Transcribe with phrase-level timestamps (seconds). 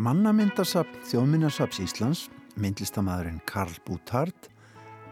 [0.00, 2.22] Mannamyndasapn Þjóðminnasaps Íslands,
[2.56, 4.48] myndlistamæðurinn Karl Bútard,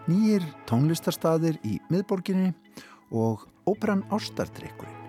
[0.09, 2.55] nýjir tónlistarstaðir í miðborginni
[3.13, 5.02] og óperan Ástardrykkurinn.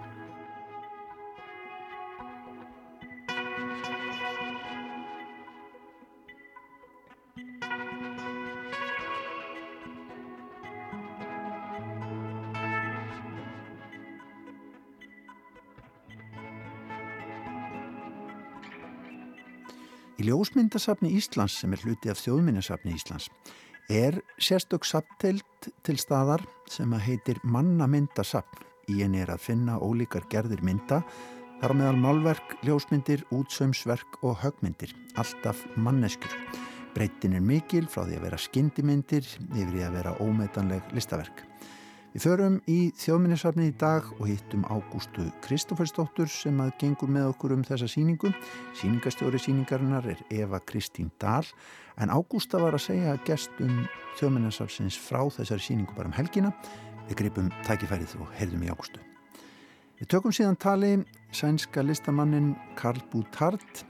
[20.24, 23.26] Í ljósmyndasafni Íslands sem er hluti af þjóðmyndasafni Íslands
[23.92, 28.62] er sérstök sapnteilt til staðar sem að heitir mannamyndasafn.
[28.88, 31.02] Í henni er að finna ólíkar gerðir mynda,
[31.60, 36.32] þar meðal málverk, ljósmyndir, útsömsverk og högmyndir, alltaf manneskur.
[36.96, 41.44] Breytin er mikil frá því að vera skyndimyndir yfir í að vera ómetanleg listaverk.
[42.14, 47.56] Við förum í þjóðminnisafni í dag og hittum Ágústu Kristófersdóttur sem að gengur með okkur
[47.56, 48.30] um þessa síningu.
[48.78, 51.50] Síningastjóri síningarinnar er Eva Kristín Dahl
[51.98, 53.80] en Ágústa var að segja að gestum
[54.20, 56.52] þjóðminnisafsins frá þessari síningu bara um helgina.
[57.08, 59.02] Við gripum tækifærið og heyrðum í Ágústu.
[59.98, 60.94] Við tökum síðan tali
[61.34, 63.82] sænska listamannin Karl Bútard.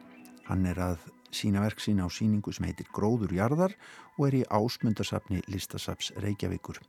[0.47, 1.03] Hann er að
[1.35, 3.75] sína verk sína á síningu sem heitir Gróður Jarðar
[4.15, 6.79] og er í ásmundarsafni Listasaps Reykjavíkur.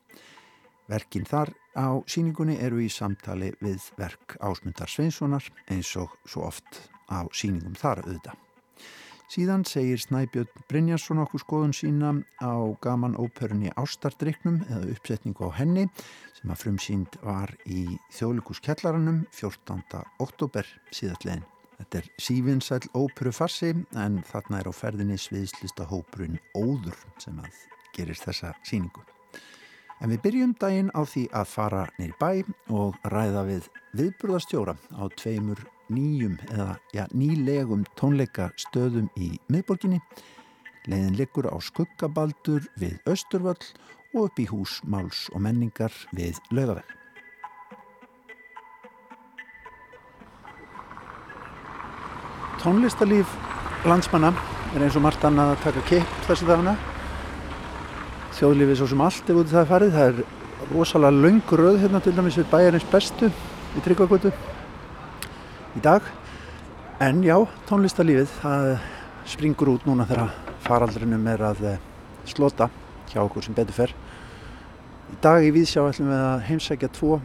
[0.90, 6.88] Verkin þar á síningunni eru í samtali við verk Ásmundar Sveinssonar eins og svo oft
[7.08, 8.34] á síningum þar auðvita.
[9.32, 12.12] Síðan segir Snæbjörn Brynjarsson okkur skoðun sína
[12.44, 15.86] á gaman óperunni Ástardryknum eða uppsetningu á henni
[16.36, 20.05] sem að frumsýnd var í þjóðlíkuskjallaranum 14.
[20.20, 21.46] oktober síðastlegin.
[21.80, 27.58] Þetta er sífinsæl óperufarsi en þarna er á ferðinni sviðslista hópurinn Óður sem að
[27.96, 29.02] gerir þessa síningu.
[30.05, 32.33] En við byrjum daginn á því að fara neyri bæ
[32.77, 40.02] og ræða við viðburðastjóra á tveimur nýjum eða ja, nýlegum tónleika stöðum í miðborginni.
[40.92, 43.64] Leiðin liggur á skuggabaldur við Östurvöll
[44.12, 46.84] og upp í hús Máls og menningar við Laugaveg.
[52.61, 53.33] Tónlistalíf
[53.89, 54.36] landsmanna
[54.74, 56.77] er eins og margt annað að taka kipp þessu dagana
[58.34, 59.95] þjóðlífið svo sem allt ef út það er farið.
[59.95, 64.33] Það er rosalega laung röð hérna til dæmis við bæjarins bestu í Tryggvakvötu
[65.78, 66.06] í dag.
[67.02, 67.36] En já,
[67.68, 68.70] tónlistarlífið, það
[69.28, 70.33] springur út núna þegar
[70.64, 71.84] faraldrinum er að eh,
[72.28, 72.70] slota
[73.12, 73.95] hjá okkur sem betur fer.
[75.12, 77.20] Í dag í Víðsjá ætlum við að heimsækja tvo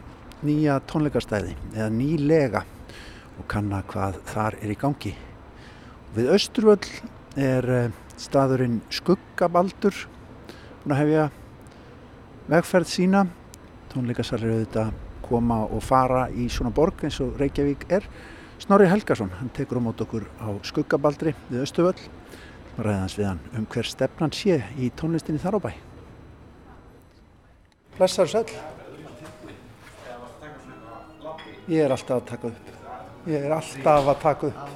[0.46, 2.64] nýja tónleikastæði eða nýlega
[3.40, 5.14] og kanna hvað þar er í gangi.
[6.14, 6.88] Við Östurvöll
[7.38, 9.96] er eh, staðurinn Skuggabaldur
[10.82, 11.24] búin að hefja
[12.50, 13.24] vegferð sína.
[13.90, 14.92] Tónleikasalir auðvitað
[15.24, 18.06] koma og fara í svona borg eins og Reykjavík er.
[18.60, 21.96] Snorri Helgason, hann tekur á mót okkur á Skuggabaldri við Östuvöll
[22.76, 25.72] og ræðans við hann um hver stefnan sé í tónlistinni þar á bæ.
[27.96, 28.44] Blessar sæl
[31.70, 32.70] Ég er alltaf að taka upp.
[33.30, 34.68] Ég er alltaf að taka upp.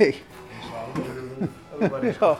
[0.00, 0.14] Hei
[2.16, 2.30] Já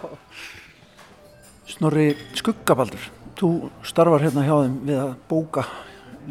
[1.77, 3.03] Snorri Skuggabaldur,
[3.37, 3.49] þú
[3.85, 5.65] starfar hérna hjá þeim við að bóka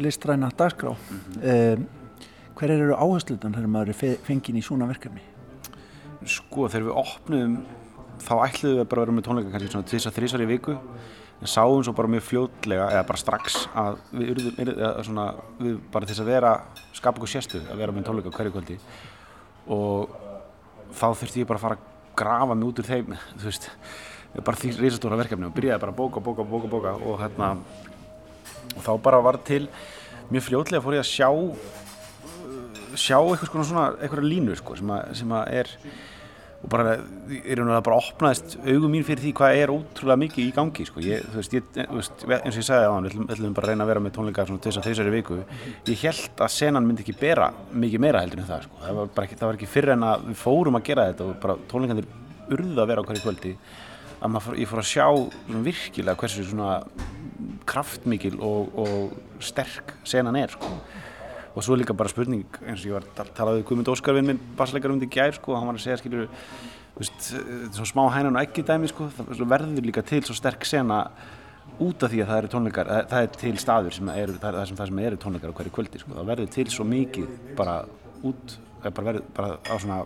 [0.02, 0.90] listræna dagskrá.
[0.90, 1.44] Mm -hmm.
[1.44, 1.78] eh,
[2.56, 5.22] hver eru áhersluðan þegar maður er fengin í svona verkefni?
[6.24, 7.58] Sko þegar við opnum
[8.18, 10.74] þá ætluðum við bara að vera með tónleika kannski svona tvisa þrísar í viku
[11.40, 16.06] en sáum svo bara mjög fljótlega eða bara strax að við urðum svona, við bara
[16.06, 16.52] þess að vera
[16.92, 18.78] skapa ykkur sérstuð að vera með tónleika hverju kvöldi
[19.68, 20.10] og
[20.96, 21.84] þá þurfti ég bara að fara að
[22.16, 23.70] grafa mig út úr þeim þú veist
[24.36, 27.54] bara því reysastóra verkefni og byrjaði bara að bóka, bóka, bóka, bóka og hérna
[28.76, 29.66] og þá bara var til
[30.30, 31.30] mjög fljótlega fór ég að sjá
[32.96, 35.72] sjá eitthvað svona eitthvað línu sko sem að, sem að er
[36.66, 36.94] og bara,
[37.46, 41.02] er það bara opnaðist augum mín fyrir því hvað er ótrúlega mikið í gangi sko,
[41.04, 43.68] ég, þú veist, ég, þú veist eins og ég sagði á hann, við ætlum bara
[43.68, 45.38] að reyna að vera með tónleika svona þess að þessari viku,
[45.86, 49.26] ég held að senan myndi ekki bera mikið meira heldur en það sko, það var
[49.26, 52.08] ekki, það var ekki fyrir en að við fórum að gera þetta og bara tónleikandir
[52.56, 53.54] urða að vera á hverju kvöldi
[54.20, 55.06] að maður, ég fór að sjá
[55.66, 56.78] virkilega hversu svona
[57.68, 60.70] kraftmikil og, og sterk senan er sko.
[61.56, 64.40] og svo líka bara spurning eins og ég var að tala við Guðmund Óskarvinn minn
[64.58, 66.28] bassleikar um því gær sko, hann var að segja skilur
[66.96, 67.30] veist,
[67.76, 71.06] svona smá hænan og ekki dæmi sko, það verður líka til svo sterk sena
[71.82, 74.78] út af því að það eru tónleikar það er til staður sem eru það sem,
[74.78, 76.14] það sem eru tónleikar á hverju kvöldi sko.
[76.16, 77.80] það verður til svo mikið bara
[78.24, 79.98] út bara verður bara á svona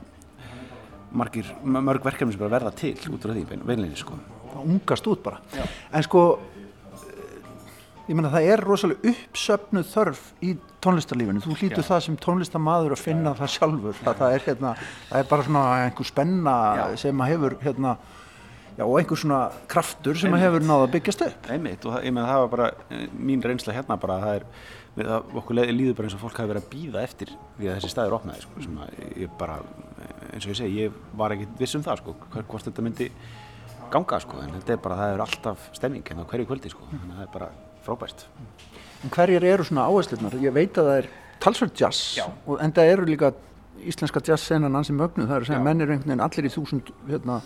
[1.13, 4.19] margir, mörg verkefni sem bara verða til út frá því veinleginni sko
[4.61, 5.65] ungast út bara Já.
[5.93, 6.25] en sko
[8.11, 13.05] ég menna það er rosalega uppsöfnuð þörf í tónlistarlífinu, þú hlýtur það sem tónlistarmadur að
[13.05, 14.73] finna það sjálfur, það, það, er, hérna,
[15.11, 16.85] það er bara svona einhver spenna Já.
[17.05, 17.95] sem að hefur hérna,
[18.79, 20.47] Já, og einhver svona kraftur sem Einmitt.
[20.47, 23.43] hefur náða að byggjast upp einmitt og það, ég menn það var bara eh, mín
[23.45, 24.47] reynsla hérna bara það er
[24.97, 27.93] það, okkur líður bara eins og fólk hafi verið að býða eftir því að þessi
[27.93, 29.61] staður opnaði sko, sem að ég bara,
[30.31, 33.11] eins og ég segi ég var ekki viss um það sko, hvort þetta myndi
[33.91, 36.73] ganga sko, en þetta er bara, það er alltaf stemming en hérna á hverju kvöldi
[36.73, 37.51] sko, þannig að það er bara
[37.87, 38.27] frábært
[39.01, 40.35] En hverjir eru svona áherslunar?
[40.45, 41.07] Ég veit að það er
[41.41, 43.31] talsvöld jazz og, en það eru líka
[43.89, 46.53] íslenska jazz senan ansi mögnu, það er að segja menn er einhvern veginn allir í
[46.53, 47.39] þúsund hérna,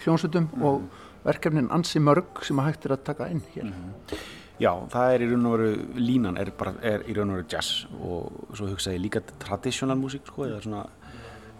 [0.00, 0.64] hljónsutum mm.
[0.64, 4.22] og verkefnin ansi mörg sem að hægt er að taka inn hér mm.
[4.58, 7.50] Já, það er í raun og veru, línan er, bara, er í raun og veru
[7.52, 10.80] jazz og svo hugsaði líka traditional músík sko, eða svona,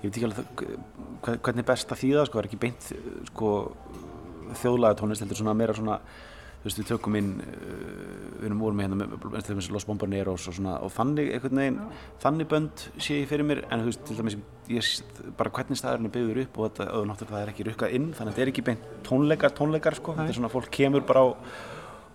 [0.02, 0.64] ég veit ekki alveg
[1.44, 2.90] hvernig best að þýða, sko, það er ekki beint
[3.30, 3.52] sko
[4.58, 6.00] þjóðlaga tónlist, heldur svona meira svona
[6.58, 10.74] þú veist, við tökum inn við erum voruð með hérna með Los Bombarneros og svona
[10.82, 11.78] og þannig einhvern veginn
[12.24, 14.38] þannig bönd sé ég fyrir mér en þú veist, til dæmis
[14.74, 14.90] ég,
[15.38, 18.08] bara hvernig staðurinn er byggður upp og þetta, og náttúrulega það er ekki rukkað inn
[18.10, 21.22] þannig að þetta er ekki beint tónleikar, tónleikar sko, þetta er svona fólk kemur bara
[21.22, 21.28] á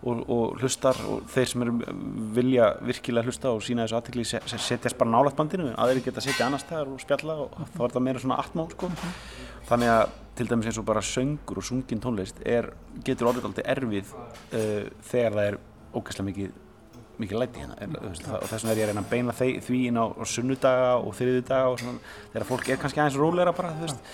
[0.03, 1.75] og, og hlustar og þeir sem eru
[2.35, 5.69] vilja virkilega hlusta og sína þessu aðtekli setjast bara nálat bandinu.
[5.79, 8.89] Aðeins geta setja annar staðar og spjalla og þá er þetta meira svona atmá sko.
[9.69, 10.03] þannig að
[10.37, 12.71] til dæmis eins og bara söngur og sungin tónlist er,
[13.05, 15.59] getur orðið alltaf erfið uh, þegar það er
[15.93, 16.61] ógæslega mikið
[17.21, 17.75] mikið læti hérna.
[17.85, 20.05] En, veist, og þess vegna er ég að reyna að beina þeir, því inn á,
[20.09, 24.09] á sunnudaga og þriðudaga og svona þegar fólk er kannski aðeins róleira bara þú veist.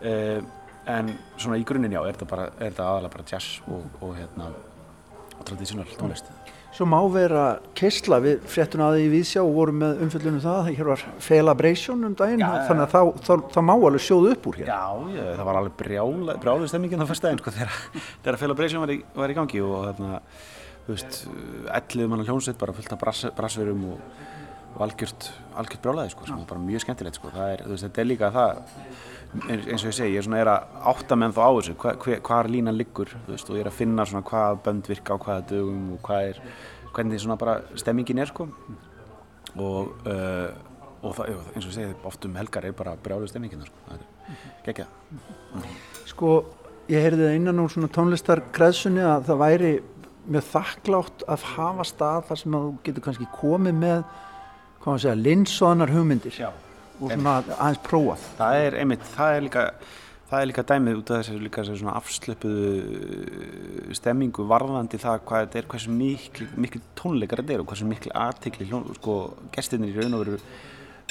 [0.00, 0.40] Uh,
[0.88, 4.48] en svona í grunninn já er þetta aðalega bara jazz og, og hérna
[5.48, 6.30] tradísjónal tónlist.
[6.70, 7.44] Svo má vera
[7.74, 12.14] keisla við fréttuna aðeins í Vísjá og vorum með umfjöldunum það, hér var Felabration um
[12.16, 14.70] daginn, já, þannig að þá, þá, þá má alveg sjóðu upp úr hér.
[14.70, 14.84] Já,
[15.16, 17.74] já það var alveg brjálu stemmingin á fyrstæðin sko þegar,
[18.22, 20.22] þegar Felabration var í, var í gangi og þarna,
[20.86, 21.20] þú veist,
[21.80, 23.02] ellið mann hljónsveit bara fullt af
[23.42, 24.24] brassverum og,
[24.76, 28.04] og algjört, algjört brjálaði sko, sko, bara mjög skemmtilegt sko, það er, þú veist, þetta
[28.04, 28.62] er líka það
[29.30, 31.92] eins og ég segi, ég er svona er að átta menn þá á þessu, hva,
[32.02, 35.22] hvað er línan liggur veist, og ég er að finna svona hvað bönd virka á
[35.22, 36.40] hvaða dögum og hvað er
[36.90, 38.48] hvernig svona bara stemmingin er sko.
[39.54, 40.48] Og, uh,
[41.06, 44.00] og það, eins og ég segi, oft um helgar er bara brjálu stemmingin sko, það
[44.00, 45.68] er geggja mm.
[46.10, 46.32] Sko,
[46.90, 49.70] ég heyrði innan úr svona tónlistarkreðsunni að það væri
[50.30, 54.02] mjög þakklátt að hafa stað þar sem þú getur kannski komið með,
[54.80, 56.42] hvað maður segja, linssonar hugmyndir.
[56.42, 56.50] Já
[57.00, 58.28] og svona aðeins prófað.
[58.38, 59.66] Það er einmitt, það er líka
[60.30, 65.58] það er líka dæmið út af þessu líka svona afslöpuðu stemmingu varðandi það hvað þetta
[65.60, 68.68] er hversu miklu, miklu tónleikar þetta er og hversu miklu aðtikli
[69.00, 69.16] sko,
[69.56, 70.38] gestinir í raun og veru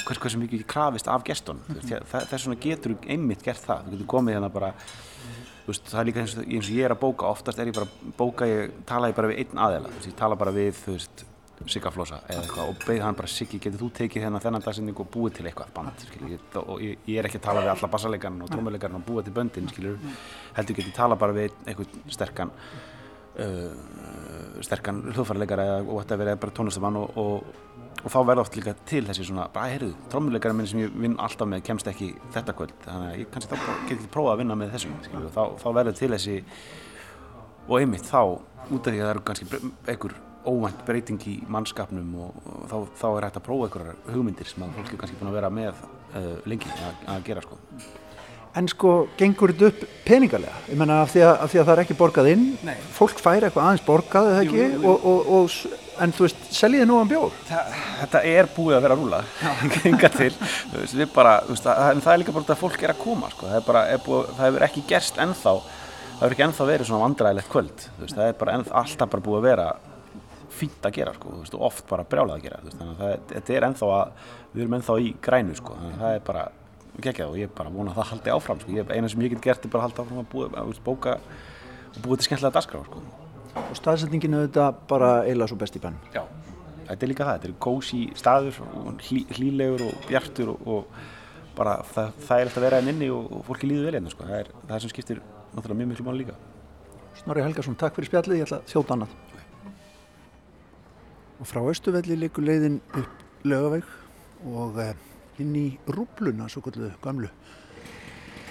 [0.06, 2.04] hvers, hversu miklu krafist af gestun mm -hmm.
[2.08, 3.84] það er svona getur einmitt gert það.
[3.84, 4.72] Þú getur komið hérna bara
[5.66, 7.26] veist, það er líka eins og, eins og ég er að bóka.
[7.26, 7.88] Oftast er ég bara
[8.18, 11.24] bóka, ég tala ég bara við einn aðeila ég tala bara við þú veist
[11.68, 15.08] Siggaflosa eða eitthvað og beði hann bara Siggi, getur þú tekið hérna þennan dagsending og
[15.12, 17.90] búið til eitthvað band skilur, ég, og ég, ég er ekki að tala við alla
[17.92, 19.98] bassalegarinn og trómulegarinn og búið til böndin skilur,
[20.56, 22.54] heldur getur tala bara við eitthvað sterkan
[23.44, 27.60] uh, sterkan hljóðfærarlegar og þetta verið bara tónlistamann og, og,
[28.00, 31.18] og þá verða oft líka til þessi svona, bara heyrðu, trómulegarinn minn sem ég vinn
[31.20, 34.42] alltaf með kemst ekki þetta kvöld þannig að ég kannski þá get ekki prófað að
[34.46, 36.40] vinna með þessum skilur, þá, þá verður til þessi
[37.68, 42.12] og einmitt þá út af því að það eru kannski einhver óvænt breyting í mannskapnum
[42.24, 45.18] og, og þá, þá er hægt að prófa einhverjar hugmyndir sem að fólki er kannski
[45.20, 47.58] búin að vera með uh, lengi að, að gera sko.
[48.50, 50.56] En sko, gengur þetta upp peningalega?
[50.66, 52.74] Ég menna af því, af því að það er ekki borgað inn, Nei.
[52.96, 54.94] fólk fær eitthvað aðeins borgað eða ekki jú, jú, jú.
[55.12, 57.36] Og, og, en þú veist, seljiði nú án bjór?
[57.46, 57.60] Þa,
[58.00, 59.20] þetta er búið að vera rúla,
[59.76, 60.32] genga til,
[60.72, 63.46] veist, bara, veist, það, en það er líka bara að fólk er að koma, sko.
[63.46, 66.90] það, er bara, er búið, það hefur ekki gerst ennþá, það hefur ekki ennþá verið
[66.90, 69.68] svona vandræðilegt kvöld, veist, það er bara ennþá, alltaf bara búið að vera
[70.50, 73.66] fínt að gera sko, veist, oft bara brjálað að gera veist, þannig að þetta er
[73.68, 76.44] ennþá að við erum ennþá í grænu sko, þannig að það er bara
[77.00, 79.34] geggjað og ég er bara vona að það haldi áfram sko, ég, eina sem ég
[79.34, 82.56] get gert er bara að halda áfram að búa, að bóka og búa til skemmtilega
[82.56, 83.02] dagskrá sko.
[83.60, 85.96] Og staðsetninginu þetta bara eila svo best í benn?
[86.14, 86.22] Já,
[86.90, 91.56] þetta er líka það, þetta er kósi staður og hlý, hlýlegur og bjartur og, og
[91.58, 94.14] bara það, það er alltaf að vera enn inni og, og fólki líður vel einnig
[94.14, 96.38] hérna, sko, það er það sem skiptir náttúrulega mjög miklu mál líka.
[97.20, 99.18] Snorri Helgarsson, takk fyrir spjallið, ég ætla að þjóta annað
[101.40, 103.86] og frá Östuvelli likur leiðin upp lögaveg
[104.44, 104.92] og eh,
[105.40, 107.30] inn í rúpluna svo kallu gamlu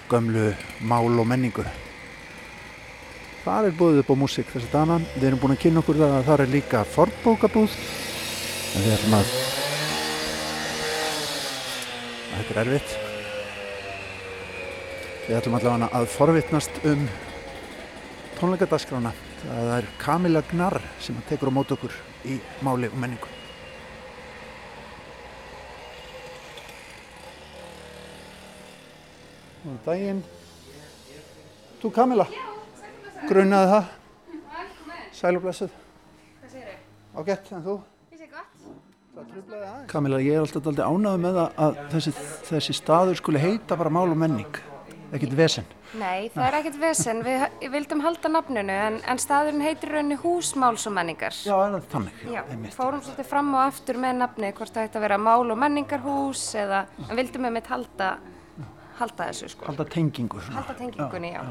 [0.10, 0.48] gamlu
[0.90, 1.66] mál og menningu.
[3.44, 6.02] Þar er búið upp á músík þess að dana við erum búin að kynna okkur
[6.02, 7.78] það að þar er líka fornbókabúð.
[8.74, 9.32] Við ætlum að
[12.34, 13.00] þetta er erfitt.
[15.30, 17.10] Við ætlum allavega að forvittnast um
[18.40, 21.94] tónleikadaskrána Það er Kamila Gnarr sem tekur á mót okkur
[22.28, 23.30] í máli og menningu.
[29.60, 30.20] Góðan daginn.
[31.80, 32.26] Þú Kamila?
[33.30, 33.90] Grunnaði það?
[35.20, 35.74] Sælublessuð.
[36.40, 37.22] Hvað segir þau?
[37.22, 37.76] Ágætt, en þú?
[38.14, 39.88] Ég segi gott.
[39.92, 42.16] Kamila, ég er alltaf aldrei ánægð með það að þessi,
[42.50, 44.64] þessi staður skuli heita bara mál og menning.
[45.12, 45.68] Ekkert vesen.
[45.98, 47.22] Nei, það er ekkert vesen.
[47.26, 51.34] Við vildum halda nafninu en, en staðurinn heitir raunni húsmáls og menningar.
[51.34, 52.20] Já, er það þannig?
[52.30, 52.76] Já, einmitt.
[52.78, 56.44] fórum svolítið fram og aftur með nafni hvort það ætti að vera mál og menningarhús
[56.62, 58.12] eða, en vildum við mitt halda,
[59.00, 59.66] halda þessu sko.
[59.72, 60.44] Halda tengingu.
[60.46, 60.62] Svona.
[60.62, 61.42] Halda tengingunni, já,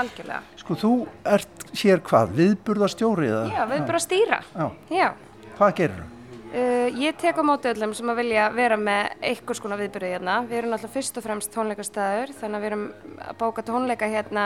[0.00, 0.40] algjörlega.
[0.62, 0.94] Sko, þú
[1.36, 2.34] ert hér hvað?
[2.40, 3.44] Viðburðastjóri eða?
[3.52, 4.40] Já, við bara stýra.
[4.56, 4.66] Já.
[5.02, 5.12] Já.
[5.58, 6.21] Hvað gerir þú?
[6.52, 10.34] Uh, ég tek á móti öllum sem að vilja vera með einhvers konar viðbyrði hérna.
[10.44, 12.82] Við erum náttúrulega fyrst og fremst tónleikastæður þannig að við erum
[13.24, 14.44] að bóka tónleika hérna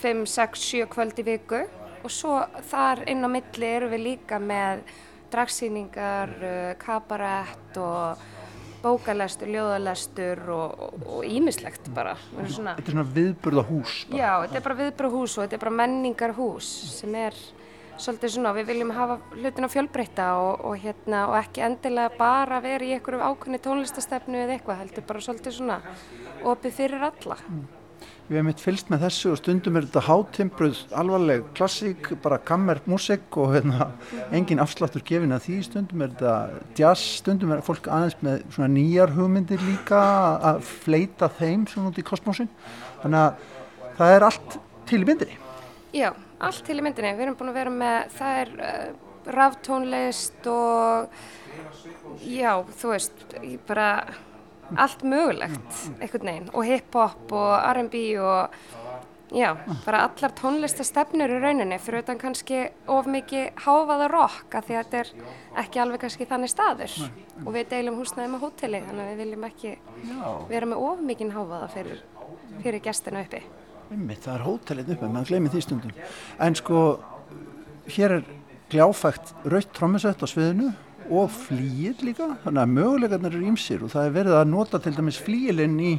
[0.00, 1.60] 5, 6, 7 kvöld í viku
[2.06, 2.38] og svo
[2.70, 4.86] þar inn á milli erum við líka með
[5.34, 8.24] dragsýningar, uh, kabarett og
[8.86, 12.14] bókalestur, ljóðalestur og ímislegt bara.
[12.38, 13.98] Erum svona, Þetta er svona viðburðahús.
[14.08, 14.22] bara.
[14.22, 17.36] já, þetta er bara viðbrahús og þetta er bara menningarhús sem er
[18.02, 22.84] svolítið svona, við viljum hafa hlutina fjölbreytta og, og, hérna, og ekki endilega bara vera
[22.84, 25.80] í einhverju ákveðni tónlistastefnu eða eitthvað, heldur bara svolítið svona
[26.46, 27.38] opið fyrir alla.
[28.26, 32.80] Við hefum eitt fylst með þessu og stundum er þetta hátimbruð, alvarleg klassík, bara kammer
[32.90, 33.92] músik og hérna,
[34.34, 36.34] engin afsláttur gefin að því, stundum er þetta
[36.80, 40.02] jazz, stundum er fólk aðeins með svona nýjar hugmyndir líka
[40.50, 42.50] að fleita þeim svona út í kosmosin.
[43.04, 43.50] Þannig að
[44.00, 44.60] það er allt
[44.90, 45.38] til í myndinni.
[45.94, 47.16] Já, allt til í myndinni.
[47.16, 48.86] Við erum búin að vera með, það er uh,
[49.36, 51.08] raftónlist og
[52.22, 53.90] já, þú veist, ég bara
[54.74, 58.56] allt mögulegt einhvern veginn og hip-hop og R&B og
[59.30, 64.78] já, bara allar tónlistastefnur í rauninni fyrir utan kannski of mikið háfaða rock af því
[64.78, 65.12] að þetta er
[65.62, 66.96] ekki alveg kannski þannig staður
[67.44, 69.76] og við deilum húsnæði með hóteli þannig að við viljum ekki
[70.50, 72.02] vera með of mikið háfaða fyrir,
[72.62, 73.42] fyrir gestina uppi.
[73.86, 75.94] Einmitt, það er hótelinn uppi, maður gleymir því stundum.
[76.42, 76.82] En sko,
[77.94, 78.26] hér er
[78.72, 80.72] gljáfægt rautt trommusett á sviðinu
[81.06, 84.96] og flýir líka, þannig að möguleikarnir eru ímsir og það er verið að nota til
[84.96, 85.92] dæmis flýilinn í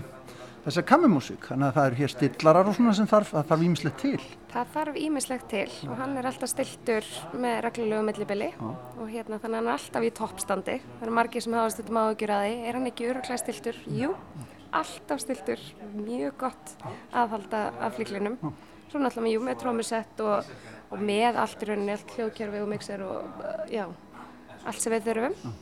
[0.68, 4.02] þessa kammermúsík, þannig að það eru hér stillarar og svona sem þarf, það þarf ímislegt
[4.02, 4.26] til.
[4.52, 7.08] Það þarf ímislegt til og hann er alltaf stiltur
[7.40, 10.78] með reglulegu millibili og hérna þannig að hann er alltaf í toppstandi.
[10.98, 12.60] Það eru margir sem hafa stundum áhugjur að því.
[12.68, 13.80] Er hann ekki öruglega stiltur?
[13.96, 14.12] Jú,
[14.76, 15.62] alltaf stiltur.
[15.96, 16.74] Mjög gott
[17.12, 18.38] aðhalda af flíklinum.
[18.88, 20.52] Svo náttúrulega jú, með trómusett og,
[20.92, 23.86] og með allt í rauninni, allt hljóðkjörfi og mixer og uh, já,
[24.64, 25.56] allt sem við þurfum.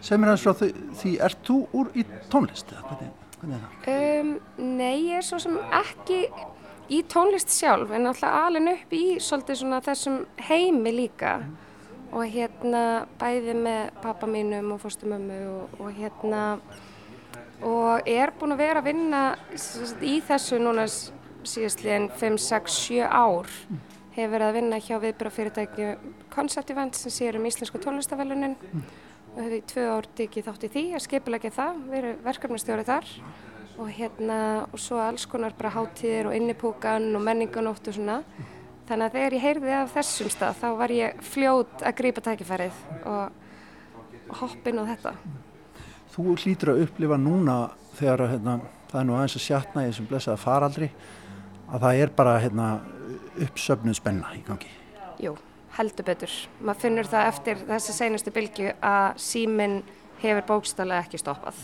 [0.00, 0.68] Segð mér aðeins frá því,
[1.00, 2.74] því ert þú úr í tónlist?
[2.88, 3.94] Hvernig, hvernig er það?
[3.94, 4.34] Um,
[4.76, 6.20] nei, ég er svo sem ekki
[6.92, 11.38] í tónlist sjálf en alltaf alin upp í svolítið svona þessum heimi líka
[12.14, 16.42] og hérna bæði með pappa mínum og fórstumömmu og, og hérna
[17.62, 19.22] og er búin að vera að vinna
[20.02, 20.86] í þessu núna
[21.44, 23.50] síðastliðin 5, 6, 7 ár.
[24.14, 25.88] Hefur verið að vinna hjá viðbyrðafyrirtækju
[26.34, 28.54] Concept Events sem sér um íslensku tónlistafellunin
[29.34, 33.08] og hefur í tvö ár tekið þátt í því að skipulegja það, verið verkefnastjóri þar.
[33.74, 38.20] Og hérna og svo alls konar bara hátíðir og innipúkan og menninganótt og svona.
[38.86, 42.84] Þannig að þegar ég heyrði af þessum stað þá var ég fljót að grípa tækifærið
[43.08, 45.14] og hoppin á þetta
[46.14, 47.54] Þú hlýtur að upplifa núna
[47.98, 48.52] þegar hérna,
[48.90, 50.88] það er nú aðeins að sjatna í þessum blessaða faraldri
[51.66, 52.68] að það er bara hérna,
[53.42, 54.70] uppsöfnuð spenna í gangi.
[55.18, 55.32] Jú,
[55.74, 56.36] heldur betur.
[56.60, 59.80] Maður finnur það eftir þessi seinustu bylgju að síminn
[60.22, 61.58] hefur bókstallega ekki stoppað.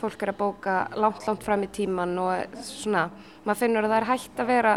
[0.00, 3.06] Fólk er að bóka langt, langt fram í tíman og svona,
[3.46, 4.76] maður finnur að það er hægt að vera,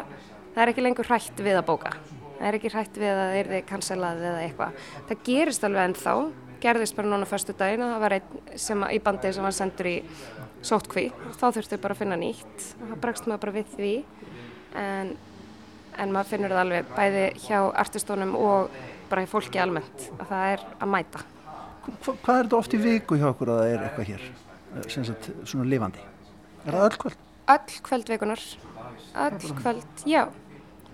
[0.54, 1.96] það er ekki lengur hægt við að bóka.
[2.38, 4.84] Það er ekki hægt við að það er þið kanselað eða eitthvað.
[5.10, 6.14] Það gerist alveg ennþá,
[6.64, 9.90] gerðist bara núna fyrstu daginn og það var einn sem, í bandi sem var sendur
[9.92, 9.96] í
[10.66, 11.08] sótkví.
[11.38, 13.96] Þá þurftu bara að finna nýtt og það bregst maður bara við því.
[14.78, 15.16] En
[16.02, 18.78] en maður finnur það alveg bæði hjá artistónum og
[19.10, 21.24] bara í fólki almennt að það er að mæta.
[21.88, 24.26] Hva, hvað er þetta oft í viku hjá okkur að það er eitthvað hér,
[24.82, 26.04] eh, sagt svona lifandi?
[26.66, 27.24] Er það öll kvöld?
[27.48, 28.44] Öll kvöldvikunar,
[29.24, 30.26] öll kvöld, já.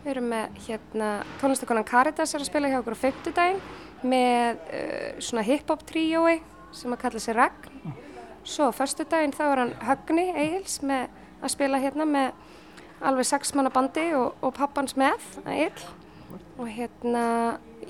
[0.04, 1.10] Við erum með hérna,
[1.42, 3.62] tónlistakonan Caritas er að spila hjá okkur á fymtudaginn
[4.08, 6.40] með uh, svona hip-hop tríói
[6.74, 7.94] sem að kalla sig Ragn.
[8.44, 11.08] Svo á förstudaginn þá er hann Högni Egils með
[11.44, 12.32] að spila hérna með
[13.04, 15.86] alveg sex manna bandi og, og pappans með Egil.
[16.58, 17.24] Og hérna,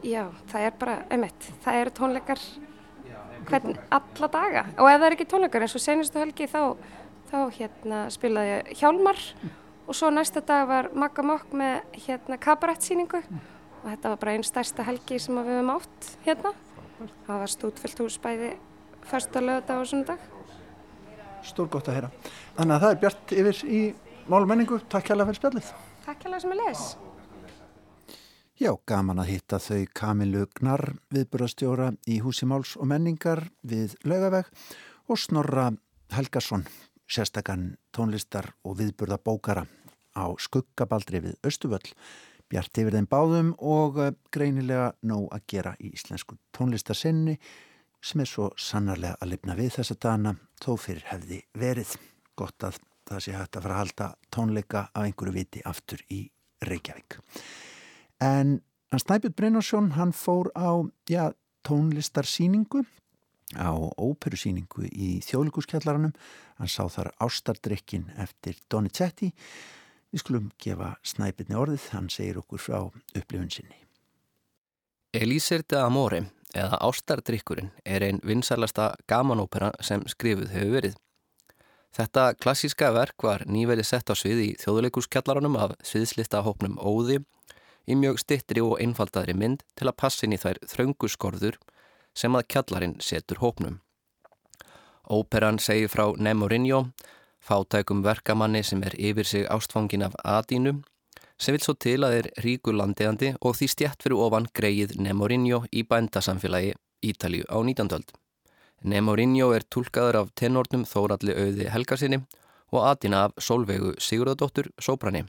[0.03, 2.45] já, það er bara, einmitt, það eru tónleikar
[3.47, 6.61] hvern, alla daga og ef það er ekki tónleikar eins og senustu helgi þá,
[7.31, 9.19] þá hérna spilaði Hjálmar
[9.87, 13.23] og svo næsta dag var Magga Mokk með hérna kabarettsýningu
[13.83, 16.53] og þetta var bara einn stærsta helgi sem við hefum átt hérna.
[17.27, 18.53] Það var stútfyllt hús bæði
[19.09, 20.27] fyrsta lögða og sundag.
[21.43, 22.11] Stór gott að heyra.
[22.55, 23.81] Þannig að það er bjart yfir í
[24.31, 24.79] málmenningu.
[24.91, 25.73] Takk hjá fyrir spjallið.
[26.05, 26.85] Takk hjá sem er les.
[28.63, 34.47] Já, gaman að hitta þau Kamilu Gnar viðburastjóra í Húsi Máls og menningar við Laugaveg
[35.09, 35.71] og Snorra
[36.13, 36.63] Helgason
[37.09, 39.65] sérstakann tónlistar og viðburða bókara
[40.13, 41.93] á skuggabaldri við Östuvöll,
[42.53, 47.33] bjart yfir þeim báðum og eh, greinilega nóg að gera í íslensku tónlistarsinni
[48.03, 51.95] sem er svo sannarlega að lifna við þessa dana þó fyrir hefði verið.
[52.37, 52.77] Gott að
[53.09, 56.21] það sé hægt að fara að halda tónleika af einhverju viti aftur í
[56.63, 57.17] Reykjavík.
[58.21, 58.59] En
[58.93, 61.31] Snæbjörn Brynnarsson hann fór á já,
[61.65, 62.83] tónlistarsýningu
[63.57, 66.13] á óperusýningu í þjóðlíkuskjallaranum.
[66.61, 69.33] Hann sá þar ástardrykkin eftir Donizetti.
[70.13, 72.79] Við skulum gefa snæpirni orðið, hann segir okkur frá
[73.17, 73.79] upplifun sinni.
[75.13, 80.99] Elísir de Amore, eða Ástardrykkurinn, er einn vinsalasta gamanópera sem skrifuð hefur verið.
[81.93, 87.19] Þetta klassíska verk var nýverið sett á svið í þjóðleikuskjallaranum af sviðslista hópnum Óði
[87.89, 91.57] í mjög stittri og einfaldaðri mynd til að passin í þær þraunguskorður
[92.17, 93.79] sem að kjallarinn setur hópnum.
[95.09, 96.85] Óperan segir frá Nemorinho,
[97.43, 100.81] fátækum verkamanni sem er yfir sig ástfangin af Adínu,
[101.37, 105.63] sem vil svo til að er ríkur landeðandi og því stjætt fyrir ofan greið Nemorinho
[105.71, 106.73] í bændasamfélagi
[107.03, 107.91] Ítalíu á 19.
[107.97, 108.13] öld.
[108.83, 112.23] Nemorinho er tólkaður af tenornum Þóralli auði Helgarsinni
[112.71, 115.25] og Adína af Solveigu Sigurðardóttur Sóbrani.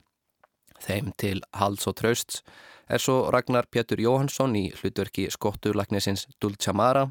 [0.79, 2.41] Þeim til Hals og Trausts
[2.87, 7.09] er svo Ragnar Pétur Jóhansson í hlutverki skotturlagnisins Dulcamara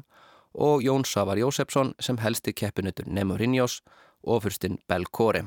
[0.53, 3.81] og Jón Savar Jósefsson sem helsti keppinutur Nemorinjós
[4.25, 5.45] og fyrstinn Belkore.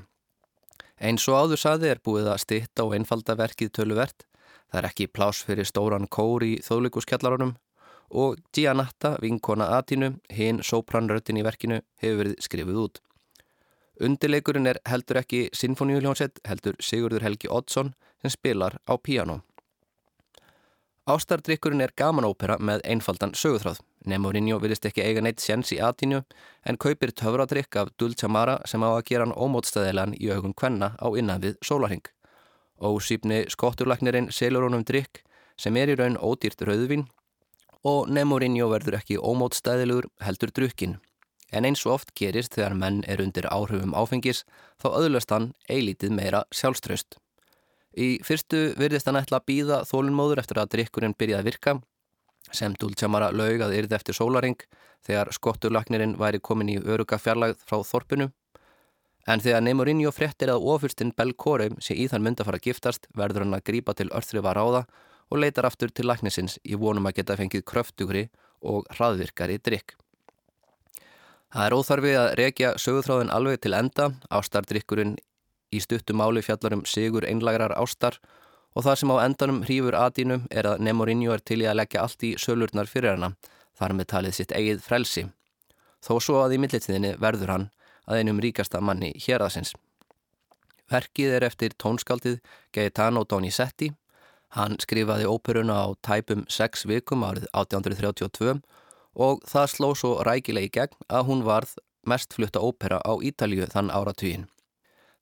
[0.99, 4.27] Eins og áður saði er búið að stitta og einfalda verkið töluvert.
[4.69, 7.55] Það er ekki plás fyrir stóran kór í þóðlíkuskjallarunum
[8.09, 13.03] og Gianatta, vinkona Atinu, hinn sopranröttin í verkinu, hefur verið skrifið út.
[14.01, 19.41] Undirleikurinn er heldur ekki Sinfoníuljónsett, heldur Sigurður Helgi Oddsson sem spilar á píano.
[21.09, 23.81] Ástardrykkurinn er gamanópera með einfaldan sögutráð.
[24.09, 26.23] Nemorinho vilist ekki eiga neitt séns í atínu
[26.67, 31.09] en kaupir töfradrykk af Dulcamara sem á að gera hann ómótstæðilegan í augum kvenna á
[31.13, 32.05] innan við sólarhing.
[32.81, 35.23] Ósýpni skotturlagnirinn selur honum drykk
[35.59, 37.07] sem er í raun ódýrt rauðvin
[37.87, 40.99] og Nemorinho verður ekki ómótstæðilegur heldur drykkin.
[41.53, 44.45] En eins og oft gerist þegar menn er undir áhrifum áfengis
[44.81, 47.17] þá öðlast hann eilítið meira sjálfströst.
[47.97, 51.79] Í fyrstu virðist hann ætla að býða þólunmóður eftir að drikkurinn byrjaði að virka
[52.53, 54.59] sem Dúltjamara laug að yrði eftir sólaring
[55.07, 58.31] þegar skotturlagnirinn væri komin í öruga fjarlagð frá þorpunu.
[59.29, 63.09] En þegar Nemorinho fréttir að ofurstinn Belkóreum sé í þann mynd að fara að giftast
[63.17, 64.87] verður hann að grípa til örþrifa ráða
[65.29, 68.29] og leitar aftur til lagnisins í vonum að geta fengið kröftugri
[68.65, 69.99] og hraðvirkari drikk.
[71.53, 75.15] Það er óþarfið að rekja sögurþráðin alveg til enda, ástardrikkurinn
[75.73, 78.19] í stuttumáli fjallarum sigur einlagrar ástar
[78.77, 82.05] og það sem á endanum hrífur aðínum er að Nemorinho er til í að leggja
[82.05, 83.33] allt í sölurnar fyrir hana,
[83.79, 85.27] þar með talið sitt eigið frelsi.
[86.05, 87.69] Þó svo að í millitíðinni verður hann
[88.09, 89.75] að einum ríkasta manni hér aðsins.
[90.89, 92.39] Verkið er eftir tónskaldið
[92.73, 93.91] Gaetano Donizetti.
[94.57, 98.55] Hann skrifaði óperuna á tæpum 6 vikum árið 1832
[99.19, 101.75] og það sló svo rækilegi gegn að hún varð
[102.09, 104.47] mest flutta ópera á Ítalju þann áratugin.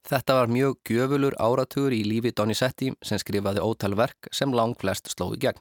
[0.07, 5.11] Þetta var mjög gjöfulur áratugur í lífi Donizetti sem skrifaði ótal verk sem lang flest
[5.11, 5.59] slói gegn.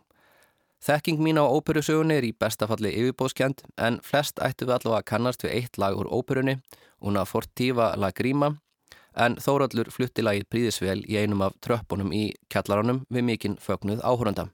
[0.85, 5.45] Þekking mín á óperusögunni er í bestafalli yfirbóðskjönd en flest ættu við allavega að kannast
[5.45, 6.59] við eitt lag úr óperunni,
[7.01, 8.51] Una Fortiva La Grima,
[9.17, 14.51] en Þóraldur flutti lagið príðisvel í einum af tröppunum í kjallaranum við mikinn fögnuð áhóranda.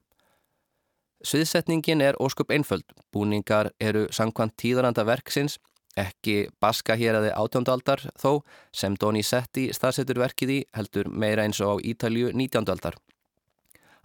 [1.22, 5.58] Sviðsetningin er óskup einföld, búningar eru sangkvæmt tíðaranda verksins
[5.98, 8.40] Ekki baska hér aðeins átjóndaldar þó
[8.72, 12.96] sem Donizetti staðsetur verkið í heldur meira eins og á Ítalju nítjóndaldar.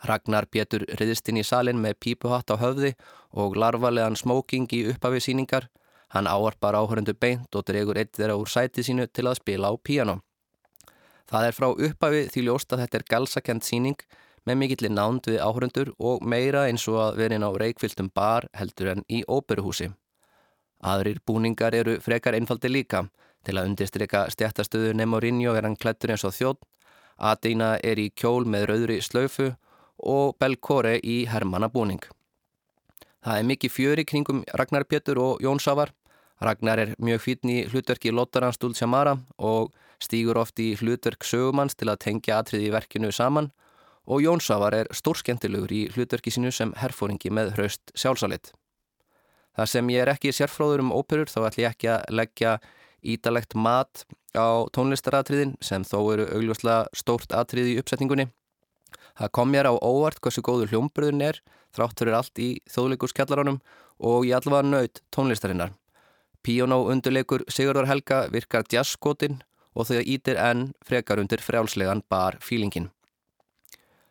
[0.03, 2.93] Ragnar Pétur riðist inn í salin með pípuhatt á höfði
[3.31, 5.69] og larvarlegan smóking í upphafi síningar.
[6.13, 9.73] Hann áarpar áhörundu beint og dregur eitt þeirra úr sæti sínu til að spila á
[9.79, 10.19] píano.
[11.27, 14.03] Það er frá upphafi því ljóst að þetta er galsakent síning
[14.47, 18.93] með mikillir nánd við áhörundur og meira eins og að verinn á reikfyltum bar heldur
[18.93, 19.89] en í óperuhúsi.
[20.83, 23.07] Aðrir búningar eru frekar einfaldi líka.
[23.43, 26.61] Til að undirstryka stjættastöðu Nemorinho er hann klættur eins og þjótt.
[27.17, 29.53] Adina er í kjól með rauðri slöfu
[29.97, 32.03] og Belkore í hermannabúning.
[33.25, 35.93] Það er mikið fjöri kringum Ragnar Pétur og Jón Sávar.
[36.39, 41.73] Ragnar er mjög fítn í hlutverki Lottarans Dulce Mara og stýgur oft í hlutverk sögumanns
[41.73, 43.49] til að tengja atrið í verkinu saman
[44.07, 48.53] og Jónsafar er stórskentilegur í hlutverki sínu sem herfóringi með hraust sjálfsalit.
[49.57, 52.57] Það sem ég er ekki sérfróður um óperur þá ætlum ég ekki að leggja
[53.01, 54.03] ídalegt mat
[54.37, 58.27] á tónlistaratriðin sem þó eru augljóslega stórt atrið í uppsetningunni.
[59.17, 61.41] Það kom mér á óvart hversu góður hljómbröðun er
[61.73, 63.57] þrátt fyrir allt í þjóðleikuskjallaranum
[63.97, 65.73] og ég allavega nöyt tónlistarinnar.
[66.45, 69.41] Píónó undurleikur Sigurðar Helga virkar jazzskotinn
[69.73, 72.91] og þau ítir enn frekar undir frjálslegan bar fílingin.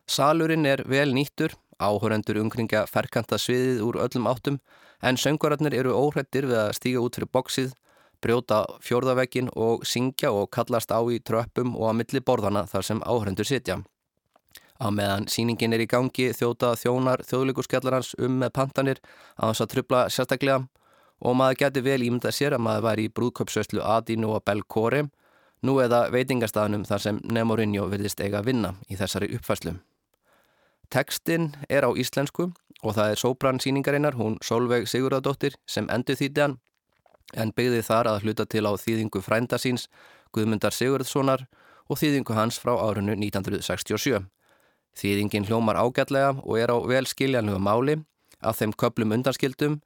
[0.06, 4.60] Salurinn er vel nýttur, áhörendur umkringja ferkanta sviðið úr öllum áttum
[5.02, 7.74] en söngvararnir eru óhrættir við að stíga út fyrir boksið,
[8.24, 13.02] brjóta fjórðavegin og syngja og kallast á í tröppum og að milli borðana þar sem
[13.04, 13.82] áhörendur sitja.
[14.76, 19.00] Á meðan síningin er í gangi þjóta þjónar þjóðleikurskjallarans um með pantanir
[19.36, 20.58] að þess að trubla sérstaklega
[21.20, 25.06] og maður geti vel ímyndað sér að maður væri í brúðköpsöslu Adínu og Belkóri
[25.64, 29.78] nú eða veitingastafnum þar sem Nemorinho virðist eiga að vinna í þessari uppfæslu.
[30.90, 36.44] Tekstinn er á íslensku og það er sóbrann síningarinnar, hún Solveig Sigurðardóttir sem endur þýtti
[36.44, 36.58] hann
[37.34, 39.88] en byggði þar að hluta til á þýðingu frænda síns
[40.34, 41.46] Guðmundar Sigurðssonar
[41.90, 44.22] og þýðingu hans frá árunnu 1967.
[44.96, 47.98] Þýðingin hljómar ágætlega og er á vel skiljanlega máli
[48.40, 49.80] af þeim köplum undanskildum,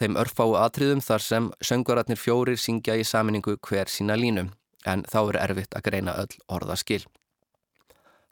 [0.00, 4.48] þeim örfáu atriðum þar sem söngvararnir fjórir syngja í saminningu hver sína línu
[4.84, 7.04] en þá er erfitt að greina öll orðaskil.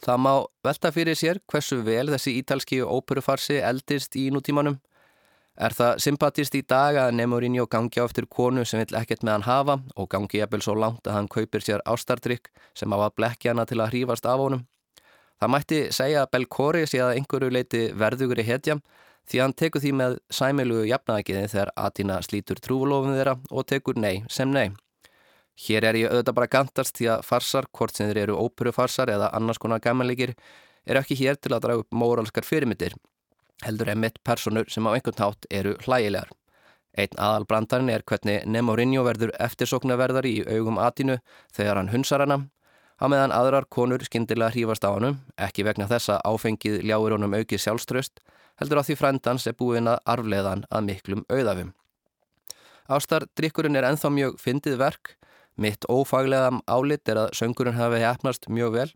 [0.03, 0.33] Það má
[0.67, 4.81] velta fyrir sér hversu vel þessi ítalski óperufarsi eldist í nútímanum.
[5.55, 9.37] Er það sympatist í dag að Nemorinho gangi á eftir konu sem vill ekkert með
[9.37, 13.15] hann hafa og gangi jafnvel svo langt að hann kaupir sér ástardrykk sem á að
[13.21, 14.65] blekja hana til að hrífast af honum?
[15.39, 18.79] Það mætti segja að Belkori sé að einhverju leiti verðugur í hetja
[19.29, 24.25] því hann tekur því með sæmilugu jafnaðagiði þegar Atina slítur trúflofum þeirra og tekur nei
[24.31, 24.73] sem nei.
[25.61, 29.31] Hér er ég auðvitað bara gantast því að farsar, hvort sem þeir eru óperufarsar eða
[29.37, 30.35] annars konar gammalegir,
[30.87, 32.97] er ekki hér til að draga upp móralskar fyrirmyndir.
[33.63, 36.33] Heldur er mitt personur sem á einhvern tátt eru hlægilegar.
[36.99, 41.21] Einn aðal brandarinn er hvernig Nemorinho verður eftirsoknaverðari í augum atinu
[41.55, 42.43] þegar hann hunsar hana,
[43.01, 47.65] á meðan aðrar konur skindilega hrífast á hann, ekki vegna þessa áfengið ljáir honum aukið
[47.65, 48.21] sjálfströst,
[48.61, 51.73] heldur á því frændans er búin að arfleðan að miklum auðafum.
[52.93, 55.17] Ástardrykkurinn er enþá mjög fyndið verk,
[55.57, 58.91] Mitt ófaglega álit er að söngurinn hafi hefnast mjög vel.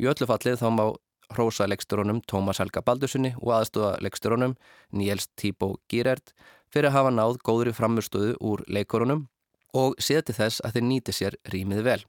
[0.00, 0.84] Í öllu fallið þá má
[1.30, 4.56] hrósa leiksturónum Tómas Helga Baldurssoni og aðstofa leiksturónum
[4.90, 6.32] Níels Tíbo Gírerd
[6.70, 9.28] fyrir að hafa náð góðri framurstöðu úr leikurunum
[9.74, 12.00] og séti þess að þeir nýti sér rýmið vel.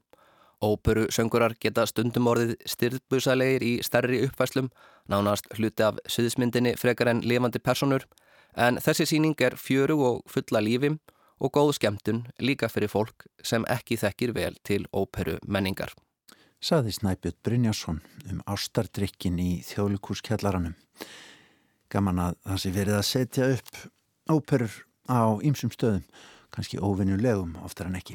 [0.62, 4.68] Óperu söngurar geta stundum orðið styrðbusalegir í stærri uppfæslum,
[5.10, 8.06] nánast hluti af suðismyndinni frekar en lifandi personur,
[8.54, 10.92] en þessi síning er fjöru og fulla lífi
[11.42, 15.90] og góð skemmtun líka fyrir fólk sem ekki þekkir vel til óperu menningar.
[16.62, 17.98] Saði Snæbjörn Brynjásson
[18.30, 20.76] um ástardrykkin í þjóðlíkurskjallaranum.
[21.90, 23.80] Gaman að það sé verið að setja upp
[24.30, 24.76] óperur
[25.10, 26.04] á ýmsum stöðum,
[26.54, 28.14] kannski óvinnulegum oftar en ekki.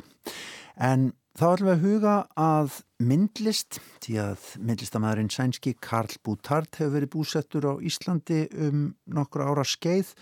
[0.80, 6.96] En þá ætlum við að huga að myndlist, því að myndlistamæðurinn sænski Karl Bútart hefur
[6.96, 10.16] verið búsettur á Íslandi um nokkur ára skeið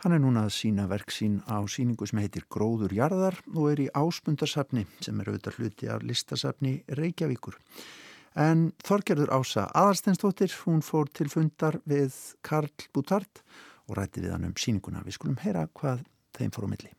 [0.00, 3.82] Hann er núna að sína verk sín á síningu sem heitir Gróður jarðar og er
[3.84, 7.58] í áspundarsafni sem er auðvitað hluti af listasafni Reykjavíkur.
[8.40, 13.42] En Þorgerður Ása Aðarsteinstóttir, hún fór til fundar við Karl Bútart
[13.90, 15.02] og rætti við hann um síninguna.
[15.04, 16.06] Við skulum heyra hvað
[16.38, 16.90] þeim fór á milli.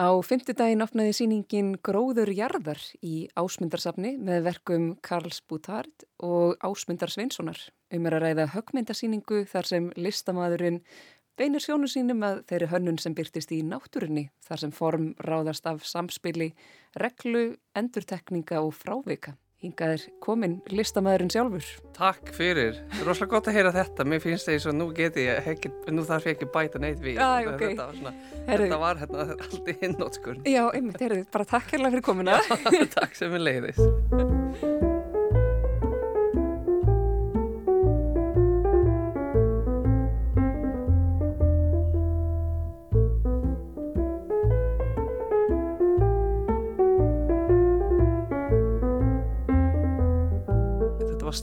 [0.00, 7.60] Á fymtudaginn opnaði síningin Gróður jarðar í ásmundarsafni með verkum Karls Bútart og Ásmundar Sveinssonar.
[7.92, 10.80] Um er að ræða högmyndasíningu þar sem listamæðurinn
[11.38, 15.86] beinir sjónu sínum að þeirri hönnun sem byrtist í náttúrunni þar sem form ráðast af
[15.88, 16.52] samspili,
[17.00, 19.38] reglu, endurtekninga og frávika.
[19.64, 21.68] Hingað er komin listamæðurinn sjálfur.
[21.96, 22.82] Takk fyrir.
[23.06, 24.04] Rosalega gott að heyra þetta.
[24.04, 27.00] Mér finnst það eins og nú geti ég, ekki, nú þarf ég ekki bæta neitt
[27.00, 27.16] við.
[27.16, 27.64] Já, ok.
[27.64, 28.14] Þetta var, svona,
[28.50, 30.44] þetta var hérna allt í hinnótskurn.
[30.52, 32.38] Já, einmitt, heyrðu, bara takk hérlega fyrir komina.
[32.44, 34.73] Já, takk sem er leiðis.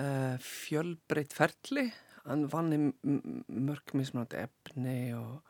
[0.00, 1.88] uh, fjölbreytt ferli.
[2.24, 5.42] Hann vann í mörg mismunandi efni og,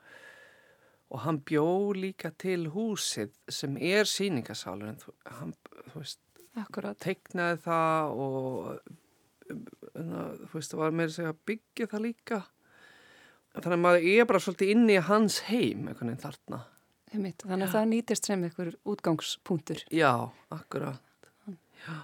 [1.15, 5.55] og hann bjó líka til húsið sem er síningasálur en þú, hann,
[5.93, 6.21] þú veist
[6.59, 6.99] Akkurat.
[7.03, 8.83] teiknaði það og
[9.95, 12.41] þú veist það var þess að byggja það líka.
[13.55, 16.65] Þannig að maður er bara svolítið inni í hans heim einhvern veginn þarna.
[17.15, 17.71] Þannig að ja.
[17.71, 19.85] það nýtist sem einhver útgangspunktur.
[19.95, 20.11] Já,
[20.51, 21.31] akkurat.
[21.85, 21.95] Já,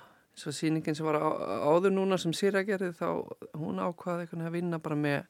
[0.40, 1.29] svo síningin sem var á,
[1.70, 3.09] áður núna sem Sýra gerði þá
[3.61, 5.24] hún ákvaði að vinna bara með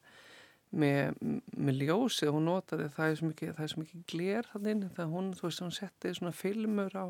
[0.71, 1.17] með,
[1.59, 5.63] með ljósið, hún notaði það er svo mikið, mikið glér þannig það hún, þú veist,
[5.65, 7.05] hún setti svona filmur á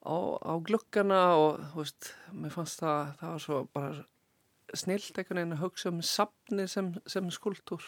[0.00, 5.40] á, á glukkana og þú veist, mér fannst það það var svo bara snilt einhvern
[5.40, 7.84] veginn að hugsa um sapni sem, sem skuldur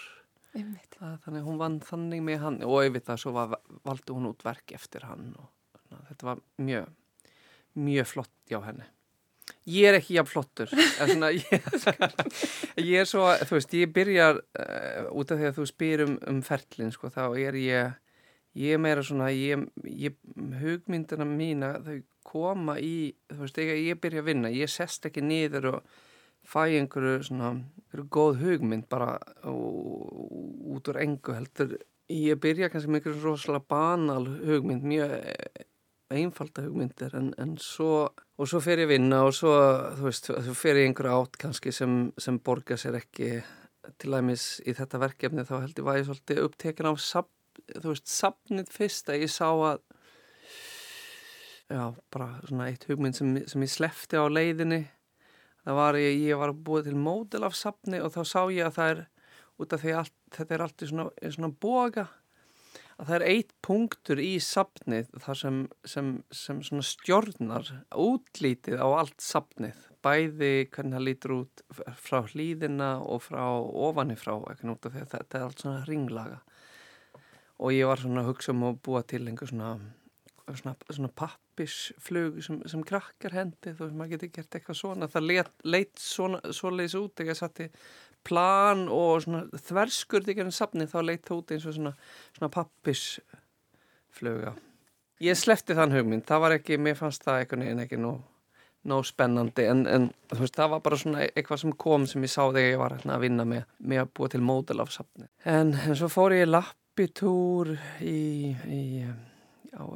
[0.53, 3.55] þannig hún vann þannig með hann og auðvitað svo var,
[3.87, 5.49] valdi hún út verk eftir hann og
[5.91, 6.91] na, þetta var mjög
[7.79, 8.89] mjög flott hjá henni.
[9.67, 11.67] Ég er ekki jafn flottur svona, ég,
[12.83, 16.17] ég er svo þú veist, ég byrjar uh, út af því að þú spyr um,
[16.31, 17.99] um ferlin sko, þá er ég
[18.59, 20.17] ég er meira svona ég, ég,
[20.61, 25.25] hugmyndina mína þau koma í, þú veist, ég, ég byrja að vinna ég sest ekki
[25.25, 25.95] niður og
[26.47, 29.15] fæ einhverju svona, einhverju góð hugmynd bara
[29.47, 31.77] út úr engu heldur.
[32.13, 35.15] Ég byrja kannski með einhverju rosalega banal hugmynd, mjög
[36.13, 39.53] einfalda hugmyndir en, en svo og svo fer ég vinna og svo
[39.99, 43.35] þú veist, þú fer ég einhverju átt kannski sem, sem borgar sér ekki.
[43.99, 47.31] Til dæmis í þetta verkefni þá held ég að ég svolítið upptekin á sab,
[47.75, 49.81] þú veist, sapnið fyrst að ég sá að
[51.73, 54.85] já, bara svona eitt hugmynd sem, sem ég slefti á leiðinni.
[55.63, 58.79] Það var ég, ég var búið til módel af sapni og þá sá ég að
[58.79, 59.03] það er
[59.63, 62.07] út af því að þetta er alltaf svona, svona boga
[63.03, 65.57] að það er eitt punktur í sapnið þar sem,
[65.89, 71.65] sem, sem stjórnar útlítið á allt sapnið bæði hvernig það lítur út
[72.03, 74.63] frá hlýðina og frá ofanifrá að
[74.95, 76.41] þetta er allt svona ringlaga.
[77.63, 79.77] Og ég var svona að hugsa um að búa til einhver svona
[80.51, 85.09] svona, svona pappisflug sem, sem krakkar hendi þú veist maður getur gert eitthvað svona.
[85.11, 87.69] Það leit, leit svona, svoleiðis út ekki að satti
[88.27, 91.93] plan og svona þverskurð ekki enn safni þá leit það út eins og svona,
[92.37, 94.51] svona pappisfluga
[95.23, 98.13] ég slefti þann hugmynd það var ekki, mér fannst það einhvern veginn ekki nú
[98.91, 100.05] nóg spennandi en, en
[100.35, 103.13] veist það var bara svona eitthvað sem kom sem ég sá þegar ég var hérna
[103.15, 106.51] að vinna með, með að búa til módel af safni en, en svo fór ég
[106.51, 107.67] lappitúr
[108.03, 108.23] í,
[108.67, 108.83] í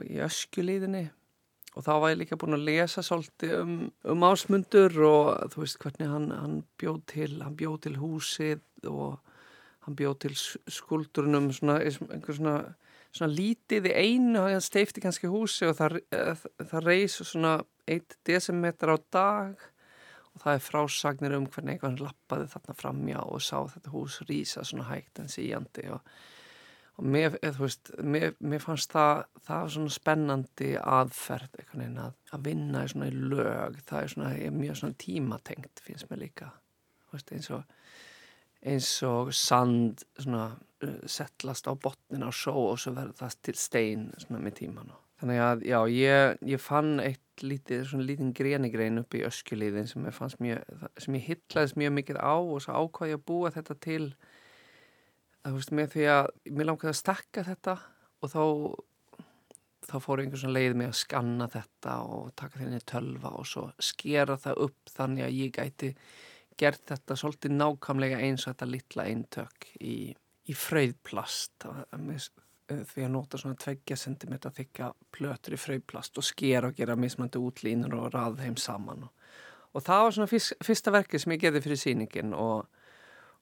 [0.07, 1.03] í öskjulíðinni
[1.77, 3.77] og þá var ég líka búin að lesa svolítið um,
[4.09, 9.19] um ásmundur og þú veist hvernig hann, hann bjóð til hann bjóð til húsið og
[9.87, 10.35] hann bjóð til
[10.79, 12.57] skuldurunum svona, einhver svona,
[13.13, 16.01] svona lítið í einu hann steifti kannski húsi og það,
[16.65, 19.67] það reys svona eitt decimeter á dag
[20.33, 24.65] og það er frásagnir um hvernig einhvern lappaði þarna framjá og sá þetta hús rýsa
[24.65, 26.17] svona hægt en síjandi og
[26.97, 32.93] og mér, veist, mér, mér fannst það, það svona spennandi aðferð að, að vinna í
[32.93, 33.81] svona í lög.
[33.85, 36.53] Það er svona, er mjög svona tímatengt finnst mér líka.
[37.13, 37.67] Veist, eins og
[38.67, 43.59] eins og sand svona uh, settlast á botnin á sjó og svo verður það til
[43.61, 49.01] stein svona með tíman þannig að já, ég, ég fann eitt lítið, svona lítinn grenigrein
[49.01, 50.65] upp í öskjuliðin sem ég fannst mjög,
[51.01, 54.03] sem ég hittlaðist mjög mikið á og svo ákvaði að búa þetta til
[55.47, 57.79] þú veist, með því að mér langiði að stakka þetta
[58.23, 58.43] og þá
[59.87, 63.67] þá fór einhvern svona leið með að skanna þetta og taka þenni tölva og svo
[63.83, 65.91] skera það upp þannig að ég gæti
[66.59, 71.69] gert þetta svolítið nákvæmlega eins og þetta litla eintök í, í fröðplast
[72.67, 77.39] því að nota svona 2 cm þykja plötur í fröðplast og skera og gera mismandi
[77.39, 79.13] útlínur og raða þeim saman og,
[79.77, 82.67] og það var svona fyrst, fyrsta verkið sem ég gerði fyrir síningin og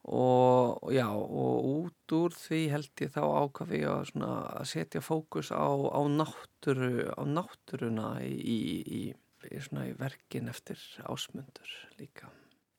[0.05, 5.64] og já og út úr því held ég þá ákafi að, að setja fókus á,
[5.64, 9.03] á náttúru á náttúruna í, í, í,
[9.49, 12.29] í verkin eftir ásmundur líka.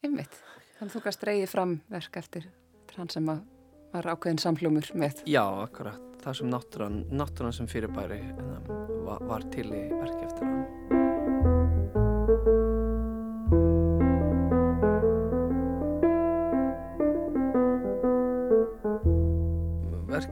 [0.05, 0.38] Einmitt,
[0.77, 2.49] þannig að þú kannst reyði fram verk eftir
[2.95, 3.27] hann sem
[3.95, 5.23] var ákveðin samljómur með.
[5.29, 6.01] Já, akkurat.
[6.23, 8.21] Það sem náttúran, náttúran sem fyrirbæri
[9.05, 10.84] var, var til í verki eftir hann.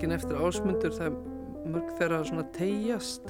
[0.03, 1.13] Verkin eftir ásmundur það
[1.71, 3.29] mörg þeirra svona tegjast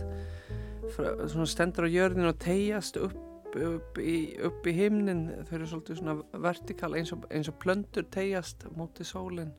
[0.89, 3.19] svona stendur á jörðin og tegjast upp,
[3.53, 8.65] upp í, í himnin þau eru svolítið svona vertikal eins og, eins og plöndur tegjast
[8.73, 9.53] mútið sólinn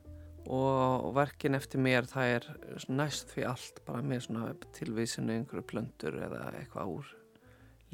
[0.51, 2.51] og verkin eftir mér það er
[2.91, 7.17] næst því allt bara með svona tilvísinu einhverju plöndur eða eitthvað úr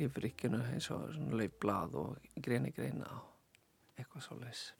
[0.01, 4.71] lífrikinu eins og svona laufblad og greini greina og eitthvað svo leis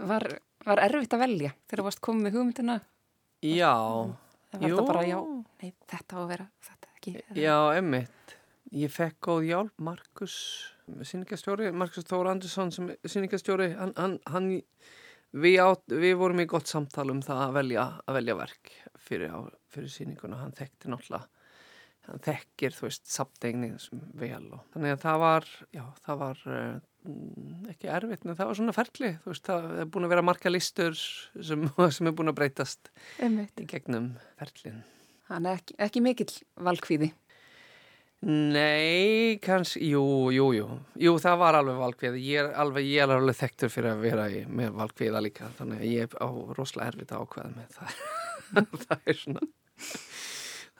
[0.00, 0.32] var,
[0.64, 2.84] var erfitt að velja þegar þú varst komið með hugmyndina?
[3.44, 3.74] Já.
[4.48, 5.18] Það var þetta bara já,
[5.62, 7.14] nei þetta á að vera þetta ekki.
[7.36, 8.36] Já, emmitt
[8.78, 10.38] ég fekk góð hjálp Markus
[11.08, 14.50] síningastjóri, Markus Þór Andersson sem síningastjóri hann, hann, hann
[15.36, 19.34] Við, átt, við vorum í gott samtal um það að velja, að velja verk fyrir,
[19.36, 21.42] á, fyrir síninguna, hann þekkti náttúrulega,
[22.08, 26.40] hann þekkir þú veist samtegning sem vel og þannig að það var, já það var
[26.48, 26.80] uh,
[27.72, 30.52] ekki erfitt en það var svona ferli, þú veist það er búin að vera marga
[30.52, 31.64] listur sem,
[31.96, 32.92] sem er búin að breytast
[33.22, 33.54] Einmitt.
[33.60, 34.82] í gegnum ferlin.
[35.28, 36.30] Hann er ekki, ekki mikill
[36.68, 37.12] valkvíði.
[38.26, 40.02] Nei, kannski, jú,
[40.34, 40.64] jú, jú,
[40.98, 44.24] jú, það var alveg valkvið, ég er alveg, ég er alveg þekktur fyrir að vera
[44.34, 48.00] í, með valkviða líka, þannig að ég er á rosalega erfitt ákveð með það,
[48.88, 49.44] það er svona,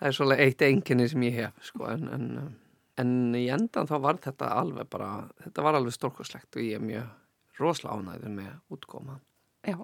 [0.00, 2.26] það er svolítið eitt enginni sem ég hef, sko, en, en,
[3.00, 5.10] en í endan þá var þetta alveg bara,
[5.44, 9.18] þetta var alveg stórkoslegt og ég er mjög rosalega ánæður með útkoma.
[9.66, 9.76] Já,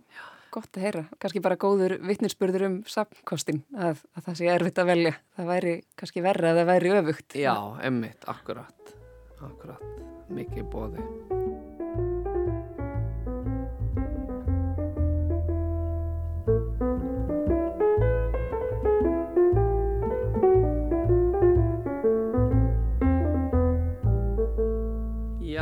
[0.54, 1.04] gott að heyra.
[1.22, 5.14] Kanski bara góður vittninsspurður um samkostin að, að það sé erfitt að velja.
[5.36, 7.38] Það væri kannski verra að það væri öfugt.
[7.42, 7.54] Já,
[7.90, 8.98] emmitt, akkurat.
[9.44, 9.88] Akkurat.
[10.32, 11.33] Mikið bóði.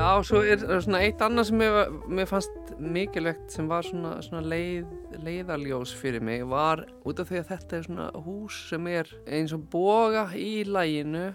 [0.03, 1.77] Já, svo er svona eitt annað sem mér,
[2.11, 4.88] mér fannst mikilvægt sem var svona, svona leið,
[5.23, 9.55] leiðarljós fyrir mig var út af því að þetta er svona hús sem er eins
[9.55, 11.29] og boga í læginu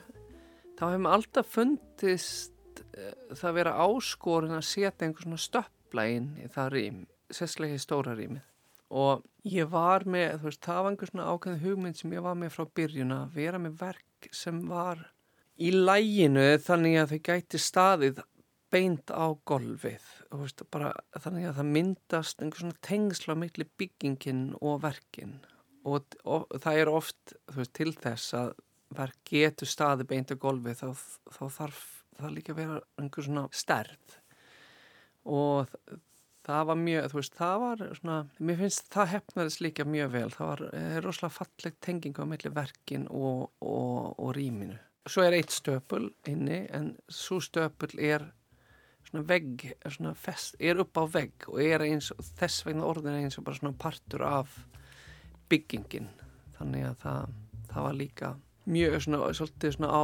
[0.75, 6.71] þá hefum alltaf fundist uh, það vera áskorin að setja einhver svona stöpplægin í það
[6.75, 7.01] rým,
[7.31, 8.45] sérslega í stóra rýmið.
[8.99, 12.41] Og ég var með, þú veist, það var einhver svona ákveðin hugmynd sem ég var
[12.43, 15.07] með frá byrjun að vera með verk sem var
[15.55, 18.27] í læginu þannig að þau gæti staðið
[18.73, 25.37] beint á golfið veist, bara, þannig að það myndast einhvers tengsla millir byggingin og verkin.
[25.87, 28.55] Og, og það er oft veist, til þess að
[28.97, 30.89] verk getur staði beint á golfið þá,
[31.35, 31.85] þá þarf
[32.17, 34.17] það líka að vera einhvers svona stærð.
[35.27, 35.73] Og
[36.47, 40.27] það var mjög, þú veist, það var svona, mér finnst það hefnaðist líka mjög vel,
[40.35, 40.65] það var
[41.05, 44.79] rosalega fallegt tenging á millir verkin og, og, og rýminu.
[45.07, 48.25] Svo er eitt stöpul inni en svo stöpul er
[49.07, 52.83] svona vegg er, svona fest, er upp á vegg og er eins og þess vegna
[52.87, 54.47] orðin er eins og bara svona partur af
[55.51, 56.09] byggingin.
[56.57, 57.21] Þannig að það,
[57.71, 58.27] það var líka
[58.67, 60.03] mjög svona, svolítið svona á,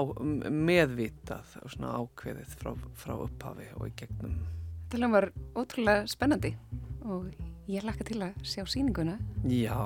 [0.69, 4.35] meðvitað og svona ákveðið frá, frá upphafi og í gegnum.
[4.93, 5.25] Þetta var
[5.57, 6.51] ótrúlega spennandi
[7.03, 7.21] og
[7.67, 9.17] ég lakka til að sjá síninguna
[9.49, 9.81] Já,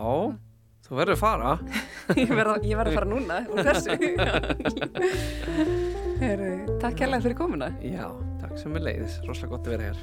[0.85, 1.51] þú verður að fara.
[2.19, 3.91] Ég verður að fara núna úr þessu
[6.77, 8.05] Takk kærlega fyrir komuna Já
[8.37, 9.97] Takk sem er leiðis, rosalega gott að vera hér.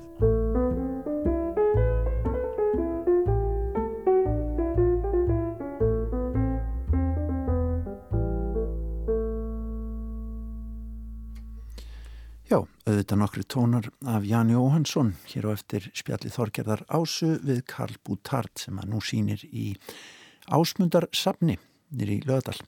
[12.50, 17.94] Já, auðvitað nokkru tónar af Ján Jóhansson hér á eftir spjalli Þorgerðar Ásu við Karl
[18.02, 19.76] Bútart sem að nú sínir í
[20.50, 21.54] Ásmundarsafni
[21.94, 22.58] nýri í Löðal.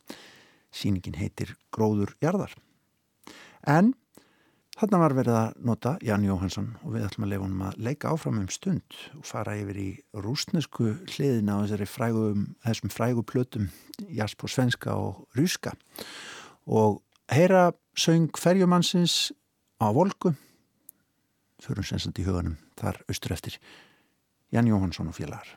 [0.71, 2.55] Sýningin heitir Gróður Jarðar.
[3.67, 3.95] En
[4.77, 8.11] Þarna var verið að nota Ján Jóhansson og við ætlum að lefa honum að leika
[8.13, 9.87] áfram um stund og fara yfir í
[10.21, 13.71] rúsnesku hliðina á þessum frægu plötum
[14.13, 15.73] jasp og svenska og rúska.
[16.69, 17.01] Og
[17.33, 19.33] heyra söng ferjumannsins
[19.81, 20.35] á volku
[21.65, 23.57] fyrir sensandi í huganum þar austur eftir.
[24.53, 25.57] Ján Jóhansson og félagar.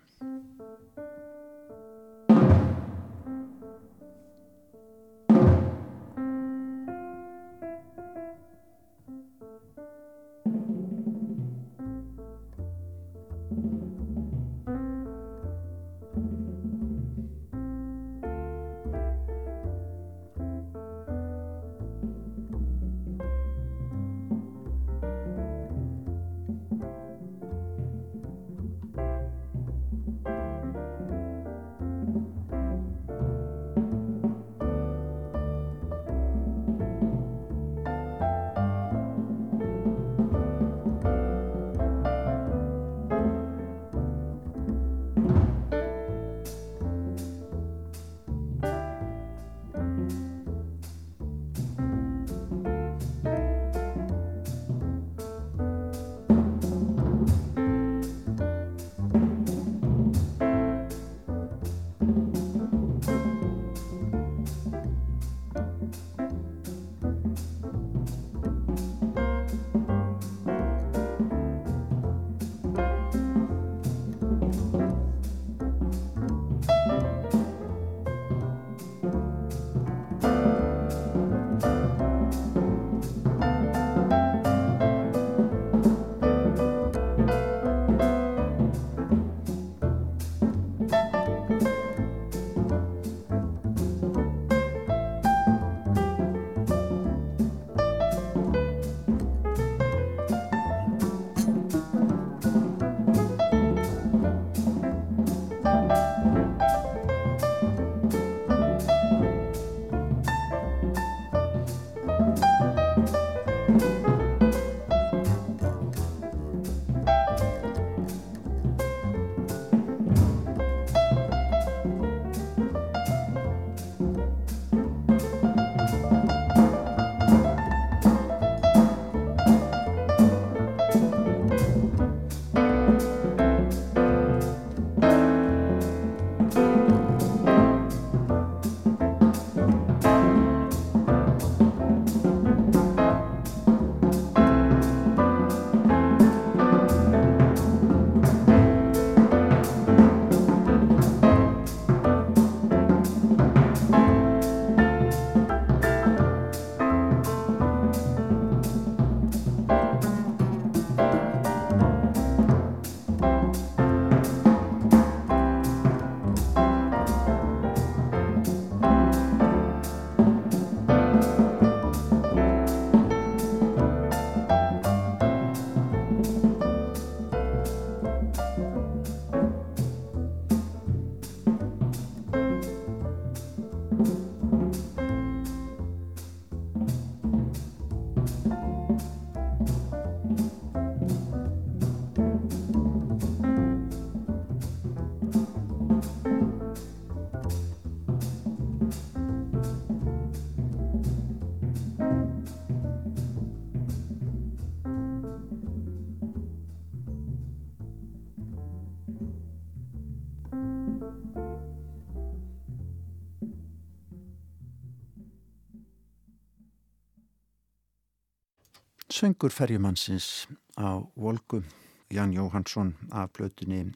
[219.19, 220.47] Söngur ferjumannsins
[220.79, 221.59] á Volgu,
[222.07, 223.91] Jan Jóhansson af blötunni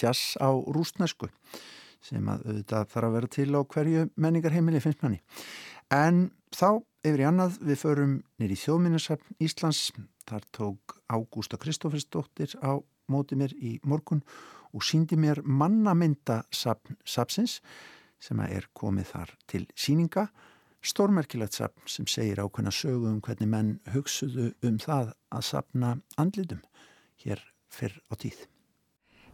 [0.00, 1.28] Tjass á rúsnesku
[2.00, 5.20] sem að auðvitað þarf að vera til á hverju menningarheimili finnst manni.
[5.92, 9.92] En þá yfir í annað við förum nýri þjóðminnarsafn Íslands.
[10.24, 12.80] Þar tók Ágústa Kristófersdóttir á
[13.12, 14.24] móti mér í morgun
[14.72, 17.60] og síndi mér mannamyndasafnsins
[18.16, 20.32] sem er komið þar til síninga.
[20.84, 26.60] Stórmerkilegt safn sem segir ákveðna sögu um hvernig menn hugsuðu um það að safna andlitum
[27.24, 27.40] hér
[27.72, 28.42] fyrr á tíð.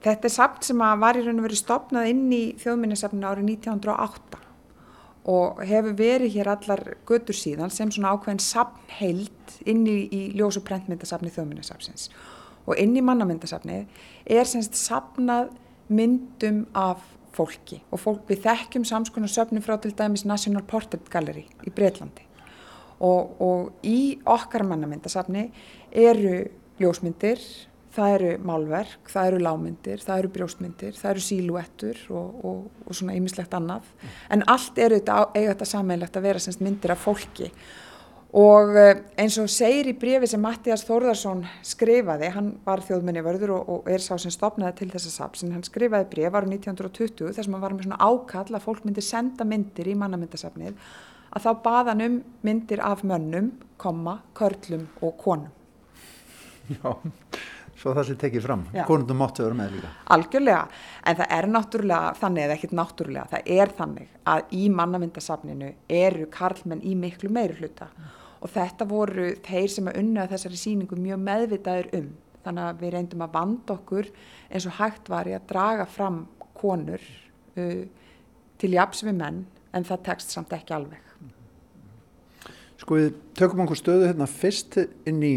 [0.01, 4.47] Þetta er safn sem var í raun og verið stopnað inn í þjóðminnisafninu árið 1908
[5.31, 10.57] og hefur verið hér allar götur síðan sem svona ákveðin safnheild inn í, í ljós-
[10.57, 12.09] og prentmyndasafni þjóðminnisafnsins.
[12.65, 13.83] Og inn í mannamyndasafni
[14.25, 15.51] er semst safnað
[15.91, 17.03] myndum af
[17.37, 17.81] fólki.
[17.91, 22.27] Og fólk við þekkjum samskonar söfnum frá til dæmis National Portrait Gallery í Breitlandi
[23.01, 25.49] og, og í okkar mannamyndasafni
[25.91, 26.45] eru
[26.81, 27.41] ljósmyndir,
[27.95, 32.97] það eru málverk, það eru lámyndir, það eru brjóstmyndir, það eru síluettur og, og, og
[32.97, 33.89] svona ýmislegt annað.
[34.33, 37.51] En allt eru þetta eiga þetta sammeilegt að vera semst myndir af fólki.
[37.51, 37.90] og
[38.79, 43.71] eh, eins og segir í brefi sem Mattias Þórðarsson skrifaði, hann var þjóðmenni vörður og,
[43.75, 47.47] og er sá sem stopnaði til þessa saps en hann skrifaði bref árið 1920 þar
[47.49, 50.79] sem hann var með svona ákall að fólk myndi senda myndir í mannamyndasafnið
[51.31, 53.51] að þá baðan um myndir af mönnum,
[53.83, 55.51] komma, körlum og konum.
[56.71, 56.95] Já,
[57.83, 58.65] svo það sem tekið fram.
[58.71, 58.85] Já.
[58.87, 59.93] Konundum máttu vera með líka.
[60.15, 60.63] Algjörlega,
[61.03, 66.31] en það er náttúrulega þannig eða ekkert náttúrulega, það er þannig að í mannamyndasafninu eru
[66.31, 67.91] karlmenn í miklu meiri hluta
[68.41, 72.11] og þetta voru þeir sem að unna þessari síningu mjög meðvitaður um
[72.45, 74.11] þannig að við reyndum að vanda okkur
[74.49, 76.23] eins og hægt var í að draga fram
[76.57, 77.05] konur
[77.61, 77.83] uh,
[78.61, 79.45] til japs við menn
[79.77, 81.07] en það tekst samt ekki alveg.
[82.81, 85.35] Sko við tökum okkur stöðu hérna fyrst inn í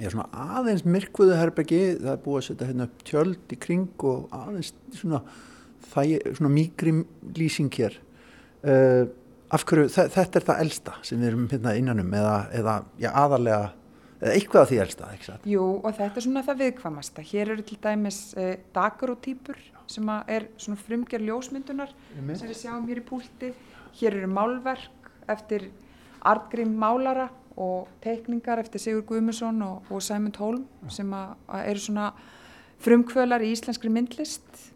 [0.00, 4.34] já, aðeins myrkvuðu herbergi, það er búið að setja hérna upp tjöld í kring og
[4.34, 5.22] aðeins svona,
[5.92, 6.96] svona mýgri
[7.38, 7.98] lýsing hér.
[8.62, 9.06] Uh,
[9.52, 13.10] af hverju, þe- þetta er það elsta sem við erum hérna innanum eða, eða já,
[13.22, 13.66] aðarlega,
[14.22, 15.10] eða eitthvað af því elsta?
[15.52, 17.24] Jú, og þetta er svona það viðkvamasta.
[17.32, 19.60] Hér eru til dæmis uh, dagarótýpur
[19.92, 21.90] sem er svona frumgerð ljósmyndunar
[22.38, 23.52] sem við sjáum hér í púlti.
[23.98, 25.68] Hér eru málverk eftir
[26.24, 27.28] Artgrím Málara
[27.60, 32.06] og teikningar eftir Sigur Guðmusson og, og Sæmund Holm sem að, að eru svona
[32.82, 34.71] frumkvölar í íslenskri myndlist.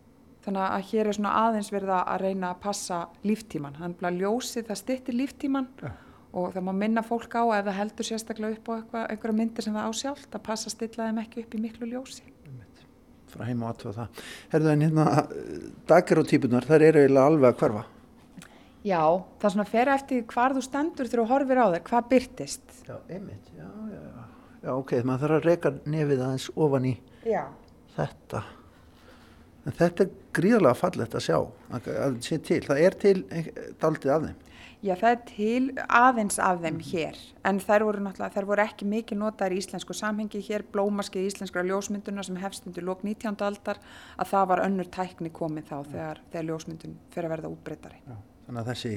[0.46, 3.74] Þannig að hér er svona aðeins verið að reyna að passa líftíman.
[3.80, 5.90] Þannig að ljósið það styttir líftíman Ja.
[6.32, 8.74] og það má minna fólk á ef það heldur sérstaklega upp á
[9.10, 11.86] einhverja myndir sem það á sjálft að passa að stilla þeim ekki upp í miklu
[11.90, 12.22] ljósi.
[13.26, 14.20] Frá heim og aðtöða það.
[14.52, 15.04] Herðu en hérna,
[15.90, 17.84] dagarótýpunar, þær eru eiginlega alveg að hverfa.
[18.86, 19.02] Já,
[19.42, 22.76] það svona fer eftir hvar þú stendur þegar þú horfir á þér, hvað byrtist.
[22.86, 24.22] Já, einmitt, já, já, já.
[24.62, 26.94] Já, ok, maður þarf að reyka nefið aðeins ofan í
[27.26, 27.42] Já.
[27.96, 28.44] þetta.
[29.66, 31.38] En þetta er gríðarlega fallegt að sjá,
[31.76, 32.60] að, að sé til.
[32.66, 33.16] Það er til
[33.82, 34.42] daldið af þeim.
[34.84, 35.62] Já, það er til
[35.98, 37.18] aðeins af þeim hér,
[37.48, 41.64] en þær voru náttúrulega, þær voru ekki mikið notaðar í íslensku samhengi hér, blómaskið íslenskra
[41.66, 43.40] ljósmynduna sem hefst undir lók 19.
[43.46, 43.80] aldar,
[44.20, 48.02] að það var önnur tækni komið þá þegar, þegar ljósmyndun fyrir að verða útbreytari.
[48.04, 48.18] Já.
[48.46, 48.92] Þannig að þessi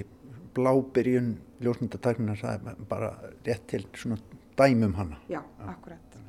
[0.59, 1.31] blábyrjun
[1.63, 3.13] ljósmyndatakninar, það er bara
[3.47, 4.19] rétt til svona
[4.59, 5.17] dæmum hana.
[5.31, 6.19] Já, akkurat.